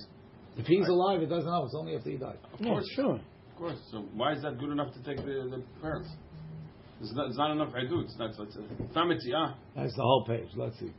[0.56, 1.65] if he's I, alive, it doesn't help.
[1.65, 2.38] It's only after he dies.
[2.54, 2.86] Of yeah, course.
[2.95, 3.15] Sure.
[3.15, 3.80] Of course.
[3.91, 6.10] So why is that good enough to take the, the parents?
[7.02, 7.73] It's not, it's not enough.
[7.76, 8.58] It's not, it's, it's.
[9.76, 10.49] That's the whole page.
[10.56, 10.93] Let's see.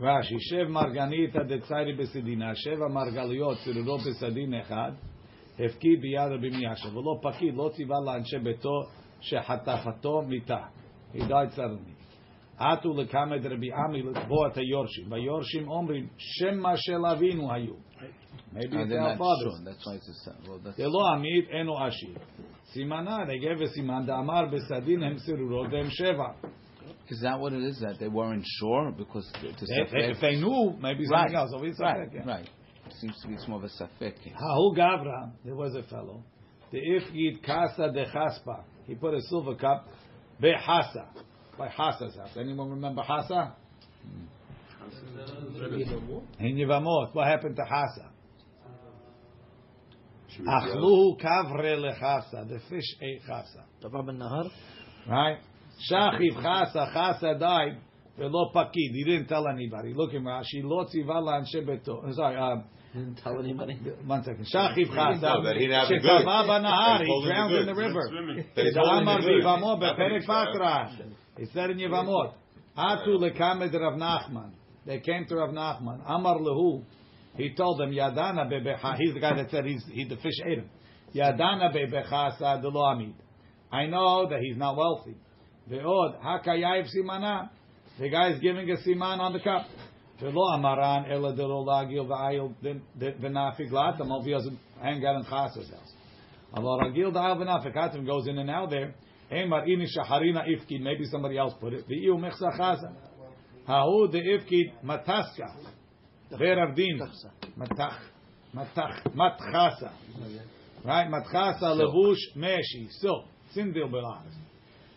[0.00, 4.96] Rashi, Shev Marganita Detzari Besidina, Sheva Margaliot, Siruro Besadin Echad,
[5.61, 8.81] הפקיד ביד רבי מיאשה, ולא פקיד, לא ציווה לאנשי ביתו
[9.21, 10.59] שחטפתו מיתה.
[11.15, 11.93] He died suddenly.
[12.57, 15.11] עטו לקמא דרבי עמי לתבוע את היורשים.
[15.11, 17.73] והיורשים אומרים, שמא של אבינו היו.
[17.73, 19.53] Maybe And it's they're our not fathers.
[19.57, 19.65] sure.
[19.65, 20.59] That's why it's a sa- well.
[20.63, 22.15] That's דלא עמית אינו עשיר.
[22.65, 26.29] סימנה, they gave a סימן, דאמר בסדין הם סירורות והם שבע.
[27.09, 30.17] is that what it is that they weren't sure because it's a If they, if
[30.17, 30.21] safek.
[30.21, 31.51] they knew, maybe Right, something else.
[31.51, 32.33] So it's right, okay, yeah.
[32.35, 32.47] right.
[33.00, 34.22] Seems to be it's more of a safek.
[34.22, 34.34] case.
[34.40, 36.22] Hahu Gavra, there was a fellow.
[36.70, 38.64] The Ifgid Kasa de Chaspa.
[38.86, 39.88] He put a silver cup
[40.40, 41.06] be Hasa.
[41.56, 42.30] By Hasa's house.
[42.36, 43.52] Anyone remember Hasa?
[46.40, 47.14] In Yevamot.
[47.14, 48.08] What happened to Hasa?
[50.40, 52.48] Achluhu kavre lechasa.
[52.48, 53.62] The fish ate Chasa.
[53.82, 54.50] Davar ben Nahar.
[55.08, 55.38] Right?
[55.90, 56.92] Shachiv Chasa.
[56.94, 57.78] Chasa died.
[58.18, 58.92] Velo pakid.
[58.92, 59.94] He didn't tell anybody.
[59.94, 60.62] Look at Rashi.
[60.62, 62.14] Lo tziva la'anshe beto.
[62.14, 62.36] Sorry.
[62.36, 63.74] Um, Didn't tell anybody.
[64.04, 64.46] One second.
[64.52, 65.42] Shachiv Chasa.
[65.44, 66.50] That he didn't have the Shekava goods.
[66.50, 66.98] banahar.
[66.98, 68.08] That He he's holding the drowned in the river.
[68.10, 68.44] Swimming.
[68.54, 70.90] That he's holding Amar vivamo beperek patra.
[71.38, 72.34] It said in Yevamot.
[72.76, 74.50] Atu lekamed Rav Nachman.
[74.84, 76.02] They came to Rav Nachman.
[76.06, 76.84] Amar lehu.
[77.36, 78.96] He told them Yadana bebecha.
[78.98, 80.68] He's the guy that said he's he the fish ate him.
[81.14, 83.14] Yadana bebecha sadelo amid.
[83.72, 85.16] I know that he's not wealthy.
[85.70, 87.48] Ve'od hakayayiv simana.
[87.98, 89.66] The guy is giving a siman on the cup.
[90.20, 94.20] Ve'lo amaran ela delo lagil v'ayil v'nafik latam.
[94.20, 95.92] If he doesn't hang out in Chasa's house.
[96.54, 98.94] Allah ragil da'al v'nafik latam goes in and out there.
[99.30, 100.80] Emar ini shaharina ifkid.
[100.80, 101.86] Maybe somebody else put it.
[101.88, 102.92] V'iyu mechsa chasa.
[103.68, 105.54] Hahu de ifkid mataska.
[106.32, 106.98] Ve'ravdin.
[107.58, 108.00] Matach.
[108.54, 109.02] Matach.
[109.14, 109.92] Matchasa.
[110.84, 111.08] Right?
[111.08, 112.88] Matchasa levush meshi.
[113.00, 113.26] Silk.
[113.54, 114.32] Sindil belaz.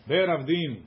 [0.08, 0.82] Ve'ravdini.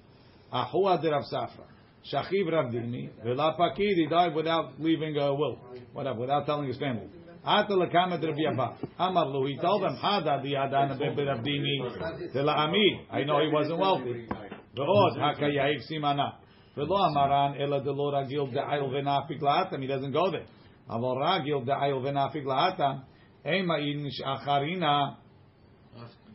[0.51, 1.65] Ahua de Rav Safra.
[2.03, 3.09] Shachiv Ravdini.
[3.25, 3.95] V'la pakid.
[3.95, 5.57] He died without leaving a will.
[5.93, 6.19] Whatever.
[6.21, 7.07] Without telling his family.
[7.45, 8.77] Ata lekamet Rabbi Abba.
[8.99, 9.47] Amar.
[9.47, 12.33] He told them, Hada di adana bebe Ravdini.
[12.33, 13.05] De la ami.
[13.11, 14.27] I know he wasn't wealthy.
[14.75, 16.35] Ve'od hakayahiv simana.
[16.77, 19.81] Ve'lo amaran ela de lo ragil de'ayil v'nafik la'atam.
[19.81, 20.45] He doesn't go there.
[20.89, 23.03] Aval ragil de'ayil v'nafik la'atam.
[23.45, 25.15] Ema in acharina.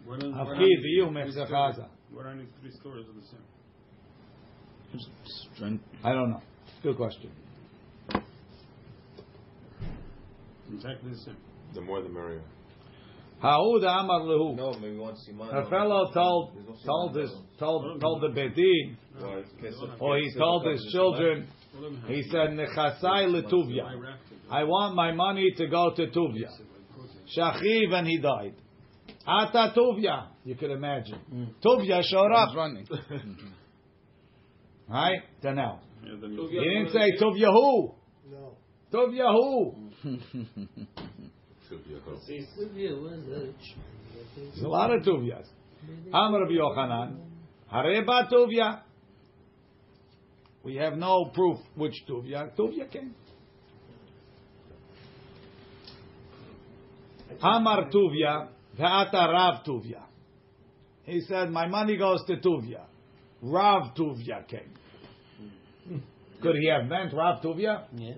[0.06, 1.78] What are- what are Afkid these v'yu three mechza stories?
[2.12, 3.53] What are these three stories of the same?
[5.54, 5.84] Strength.
[6.02, 6.42] I don't know.
[6.82, 7.30] Good question.
[10.72, 11.36] Exactly the same.
[11.74, 12.42] The more the merrier.
[13.40, 14.56] Ha'ud Amar Lehu.
[14.56, 15.52] No, maybe one siman.
[15.54, 16.52] A fellow told
[16.84, 18.96] told his told told the bedin,
[20.00, 21.46] or he told his children.
[22.06, 24.16] He said, "Nechasai letuvia.
[24.50, 26.48] I want my money to go to Tuvia.
[27.36, 28.54] Shachiv and he died.
[29.26, 30.28] Ata Tuvia.
[30.44, 31.18] You could imagine.
[31.64, 32.56] Tuvia showed He's up.
[32.56, 32.86] running.
[34.88, 35.20] Right?
[35.42, 35.80] Then now.
[36.04, 37.94] Yeah, He you- didn't say Tuvia who.
[38.30, 38.56] No.
[38.92, 39.74] Tuvia who.
[44.36, 45.46] There's a lot of Tuvias.
[46.12, 47.16] Amar Rabbi Yochanan.
[47.72, 48.82] Hareba Tuvia.
[50.62, 52.54] We have no proof which Tuvia.
[52.56, 53.14] Tuvia came.
[57.42, 58.48] Amar Tuvia.
[58.78, 60.02] Ve'ata Rav Tuvia.
[61.04, 62.82] He said, my money goes to Tuvia.
[63.44, 64.72] Rav Tuvia came.
[66.40, 67.84] Could he have meant Rav Tuvia?
[67.94, 68.14] Yeah.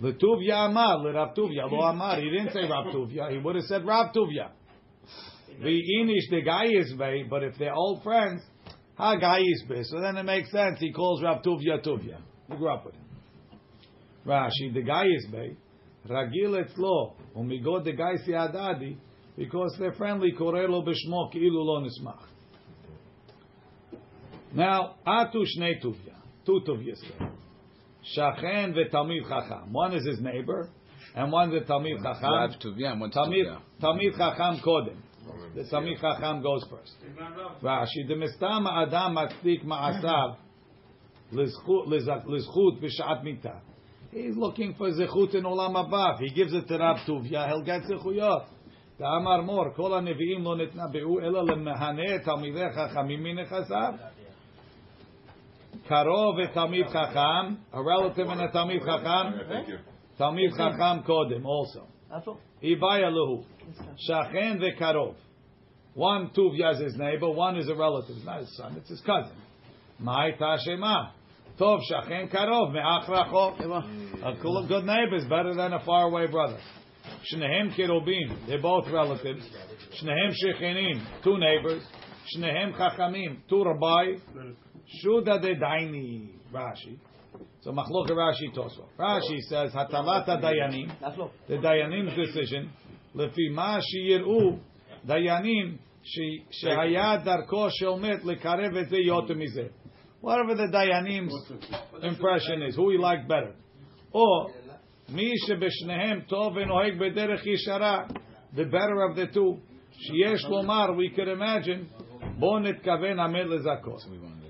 [0.00, 2.20] The Tuvia Amar, le Rav Tuvia, lo Amar.
[2.20, 3.30] He didn't say Rav Tuvia.
[3.32, 4.50] He would have said Rav Tuvia.
[5.62, 8.42] The Inish, the guy is bay, but if they're old friends,
[8.94, 9.82] ha guy is bay.
[9.84, 10.78] So then it makes sense.
[10.80, 12.18] He calls Rav Tuvia Tuvia.
[12.50, 13.04] He grew up with him.
[14.26, 15.56] Rashi, the guy is bay.
[16.08, 18.96] Ragil etzlo, umigo the guy si adadi,
[19.36, 20.32] because they're friendly.
[20.38, 22.28] Korelo b'shmo ki'ilu lo nismach.
[24.54, 26.14] Now, Atu Shnei Tuvia.
[26.46, 27.00] Two Tuvias.
[28.16, 29.72] Shachen v'tamiv Chacham.
[29.72, 30.68] One is his neighbor,
[31.16, 32.54] and one's a tamiv Chacham.
[32.62, 34.96] Tuvia and tamiv Talmid, Chacham Kodem.
[35.56, 36.92] The tamiv Chacham goes first.
[37.62, 40.36] Rashi, the Demestam Adam matzik Ma'asav
[41.32, 43.60] Lizchut B'Shat mita.
[44.12, 46.20] He's looking for zechut in olam abav.
[46.20, 48.44] He gives it to Rav Tuvia, he'll get zechuyot.
[49.00, 54.12] Amar mor, kol ha-nevi'im lo nitnabeu, ela lemehane talmidei chachamim minechasar.
[55.88, 59.40] Karov v'talmid chacham, a relative and a talmid chacham.
[59.48, 59.68] Thank.
[60.18, 61.86] Talmid chacham kodim also.
[62.62, 63.44] Ibayaluhu.
[64.08, 65.14] Shachen v'karov.
[65.94, 68.16] One Tuvia's his neighbor, one is a relative.
[68.16, 69.36] It's not his son, it's his cousin.
[70.02, 71.10] Ma'ay tashema.
[71.60, 73.60] Tov shachen karov me'ach rachov.
[74.24, 76.58] A good neighbor is better than a faraway brother.
[77.32, 78.46] Shnehem kirubim.
[78.48, 79.46] They're both relatives.
[80.02, 81.22] Shnehem shechinim.
[81.22, 81.82] Two neighbors.
[82.36, 83.38] Shnehem chachamim.
[83.48, 84.20] Two rabbis.
[85.03, 86.29] Shuda de daini.
[86.53, 86.97] Rashi.
[87.61, 88.89] So machloka Rashi Tosfot.
[88.97, 90.89] Rashi says hatalat dayanim.
[91.01, 91.31] That's all.
[91.47, 92.69] The Dayanim's decision,
[93.15, 94.57] לפי מה שיראו
[95.05, 99.67] דיינים ש- שהיה דרכו של מת לקרב את זה יותר מזה.
[100.23, 101.51] Whatever the Dayanim's
[102.03, 103.53] impression is, who he liked better.
[104.13, 104.47] או
[105.13, 108.03] מי שבשניהם טוב ונוהג בדרך ישרה,
[108.55, 109.57] the better of the two,
[109.91, 112.03] שיש לומר, we could imagine,
[112.39, 114.01] בואו נתכוון המת לזכות.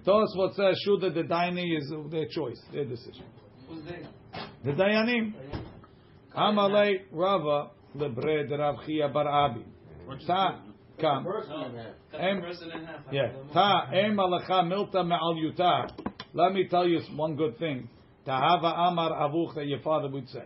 [0.07, 3.25] Tosfot says, Shuda the Daini is their choice, their decision.
[3.69, 4.07] Who's they?
[4.65, 5.33] The Dayanim.
[6.37, 9.65] Amalei Rava lebred Rav Chia Bar Abi.
[10.27, 10.61] Ta
[11.01, 11.27] kam.
[12.13, 12.43] Em,
[13.11, 13.33] yeah.
[13.53, 15.91] Ta em alacha milta me'al yuta.
[16.35, 17.89] Let me tell you one good thing.
[18.27, 20.45] Tahava amar avuch that your father would say.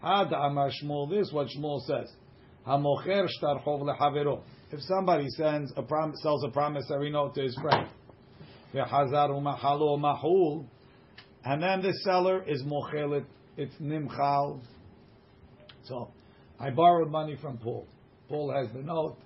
[0.00, 2.10] Had amar Shmuel this what Shmuel says.
[2.66, 4.42] Hamocher shtarchov lehavero.
[4.70, 7.88] If somebody sends a prom- sells a promissory note to his friend,
[8.74, 10.66] v'chazar umachalo mahul,
[11.44, 13.24] and then the seller is mochelet,
[13.56, 14.60] it's nimchal.
[15.84, 16.10] So,
[16.58, 17.86] I borrowed money from Paul.
[18.28, 19.16] Paul has the note.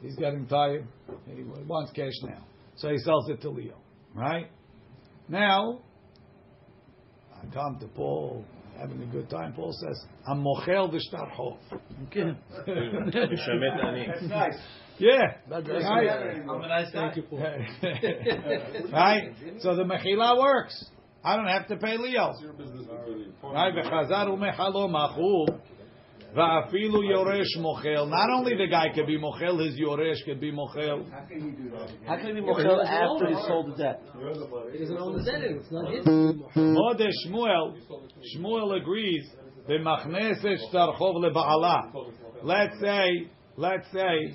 [0.00, 0.86] He's getting tired.
[1.26, 2.44] He wants cash now.
[2.76, 3.76] So he sells it to Leo.
[4.14, 4.48] Right?
[5.28, 5.80] Now,
[7.36, 8.44] I come to Paul,
[8.78, 9.52] having a good time.
[9.52, 11.58] Paul says, I'm mochel v'shtarchov.
[14.06, 14.58] That's nice.
[14.98, 15.34] Yeah.
[15.48, 15.68] That's
[18.92, 19.32] right.
[19.60, 20.84] So the Mechila works.
[21.24, 22.32] I don't have to pay Leo.
[23.42, 23.74] Right?
[23.74, 25.60] V'chazar u'mechalo machul.
[26.36, 28.08] Va'afilu yoreish mochel.
[28.08, 31.10] Not only the guy could be mochel, his yoreish could be mochel.
[31.10, 31.90] How can he do that?
[32.06, 34.02] How can he be mochel after he sold the debt?
[34.74, 35.42] It isn't own the debt.
[35.42, 36.04] It's not his.
[36.06, 37.76] Mode Shmuel.
[38.36, 39.26] Shmuel agrees.
[42.42, 43.28] Let's say
[43.58, 44.34] let's say,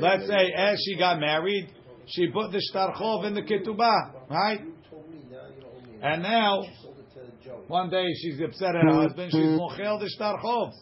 [0.00, 1.68] let's say as she got married,
[2.06, 4.60] she put the shtarchov in the ketubah, right?
[6.02, 6.62] And now,
[7.66, 10.72] one day she's upset at her husband, she's mochel the shtarchov.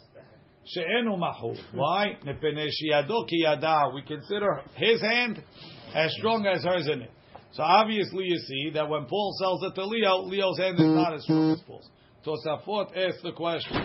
[0.65, 1.59] She'enu mahul.
[1.75, 2.19] Why?
[2.25, 3.91] Mepene sheyado ki yada.
[3.95, 5.43] We consider his hand
[5.93, 7.11] as strong as hers in it.
[7.53, 11.15] So obviously you see that when Paul sells it to Leo, Leo's hand is not
[11.15, 11.91] as strong as Paul's.
[12.25, 13.77] Tosafot asks the question,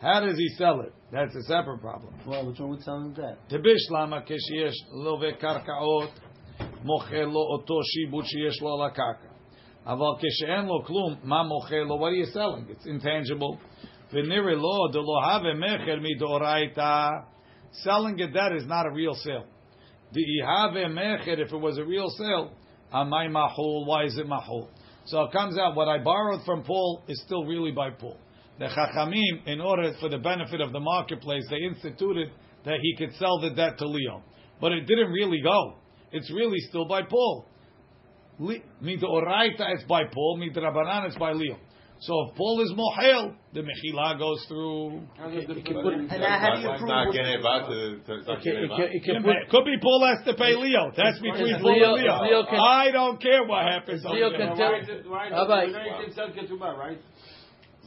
[0.00, 0.92] how does he sell it?
[1.12, 2.14] That's a separate problem.
[2.26, 3.36] Well, which one would sell him that?
[3.50, 6.10] Tebish lama kesheyesh love karkaot
[6.84, 9.30] mocher lo oto shibut sheyesh lo al hakaka.
[9.86, 11.96] Aval keshe'en lo klum ma mocher lo.
[11.96, 12.66] What are you selling?
[12.70, 13.58] It's intangible.
[14.12, 16.00] Lo de lo have mecher.
[17.72, 19.46] Selling it that is not a real sale.
[20.12, 20.24] The
[20.88, 22.52] mecher if it was a real sale,
[22.92, 23.86] amay mahol.
[23.86, 24.68] Why is it mahol?
[25.08, 28.18] So it comes out what I borrowed from Paul is still really by Paul.
[28.58, 32.30] The Chachamim, in order for the benefit of the marketplace, they instituted
[32.64, 34.22] that he could sell the debt to Leo,
[34.60, 35.76] but it didn't really go.
[36.12, 37.46] It's really still by Paul.
[38.38, 41.56] Mita Oraita is by Paul, Mita Rabbanan is by Leo.
[42.00, 45.02] So if Paul is Mohel, the Mechila goes through.
[45.18, 46.88] And how do you It's prove?
[46.88, 47.98] not getting about to.
[48.06, 48.80] to- it's not It getting can, about.
[48.94, 50.92] it can It put, could be Paul has to pay Leo.
[50.94, 52.22] That's between Paul Leo- and Leo.
[52.22, 53.98] Leo can- I don't care what happens.
[54.00, 55.72] Is Leo over can tell- is why- why you
[56.04, 56.98] can sell ketubah, right?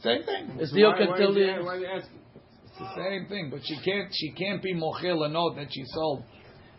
[0.02, 0.58] Same thing.
[0.60, 2.18] as Leo Why- can why tell is he- the Why are you asking?
[2.66, 4.08] It's the same thing, but she can't.
[4.12, 6.24] She can't be mochel a note that she sold,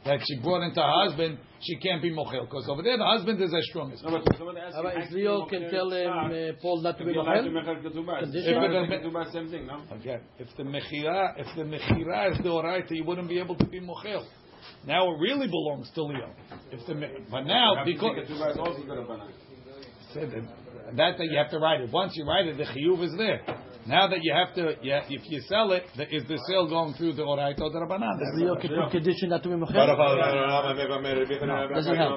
[0.05, 1.37] that she brought into her husband.
[1.61, 4.01] She can't be mochel because over there the husband is as strong as.
[4.03, 6.97] No, but somebody asked Rabbi, you, is actually, Leo can tell him uh, Paul not
[6.97, 7.53] to be you're allowed to Mohel?
[7.53, 8.19] make a ketubah.
[8.19, 8.49] Condition?
[8.51, 9.81] If If you're it- ketubah, same thing, no?
[9.95, 13.65] Again, if the mechira, if the mechira is the oraita, you wouldn't be able to
[13.65, 14.25] be mochel.
[14.85, 16.29] Now it really belongs to Leo.
[16.71, 19.29] If the me- but now because say ketubah is also the Rabbanan.
[20.13, 21.89] said that, that that you have to write it.
[21.91, 23.41] Once you write it, the chiyuv is there.
[23.85, 26.93] Now that you have to, yeah, if you sell it, the, is the sale going
[26.93, 28.15] through the oraita or the rabbanan?
[28.17, 29.73] Does Leo can put condition not to be Mohel?
[31.75, 32.15] Doesn't have.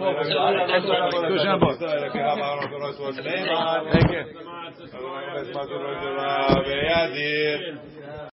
[3.91, 4.27] Take it.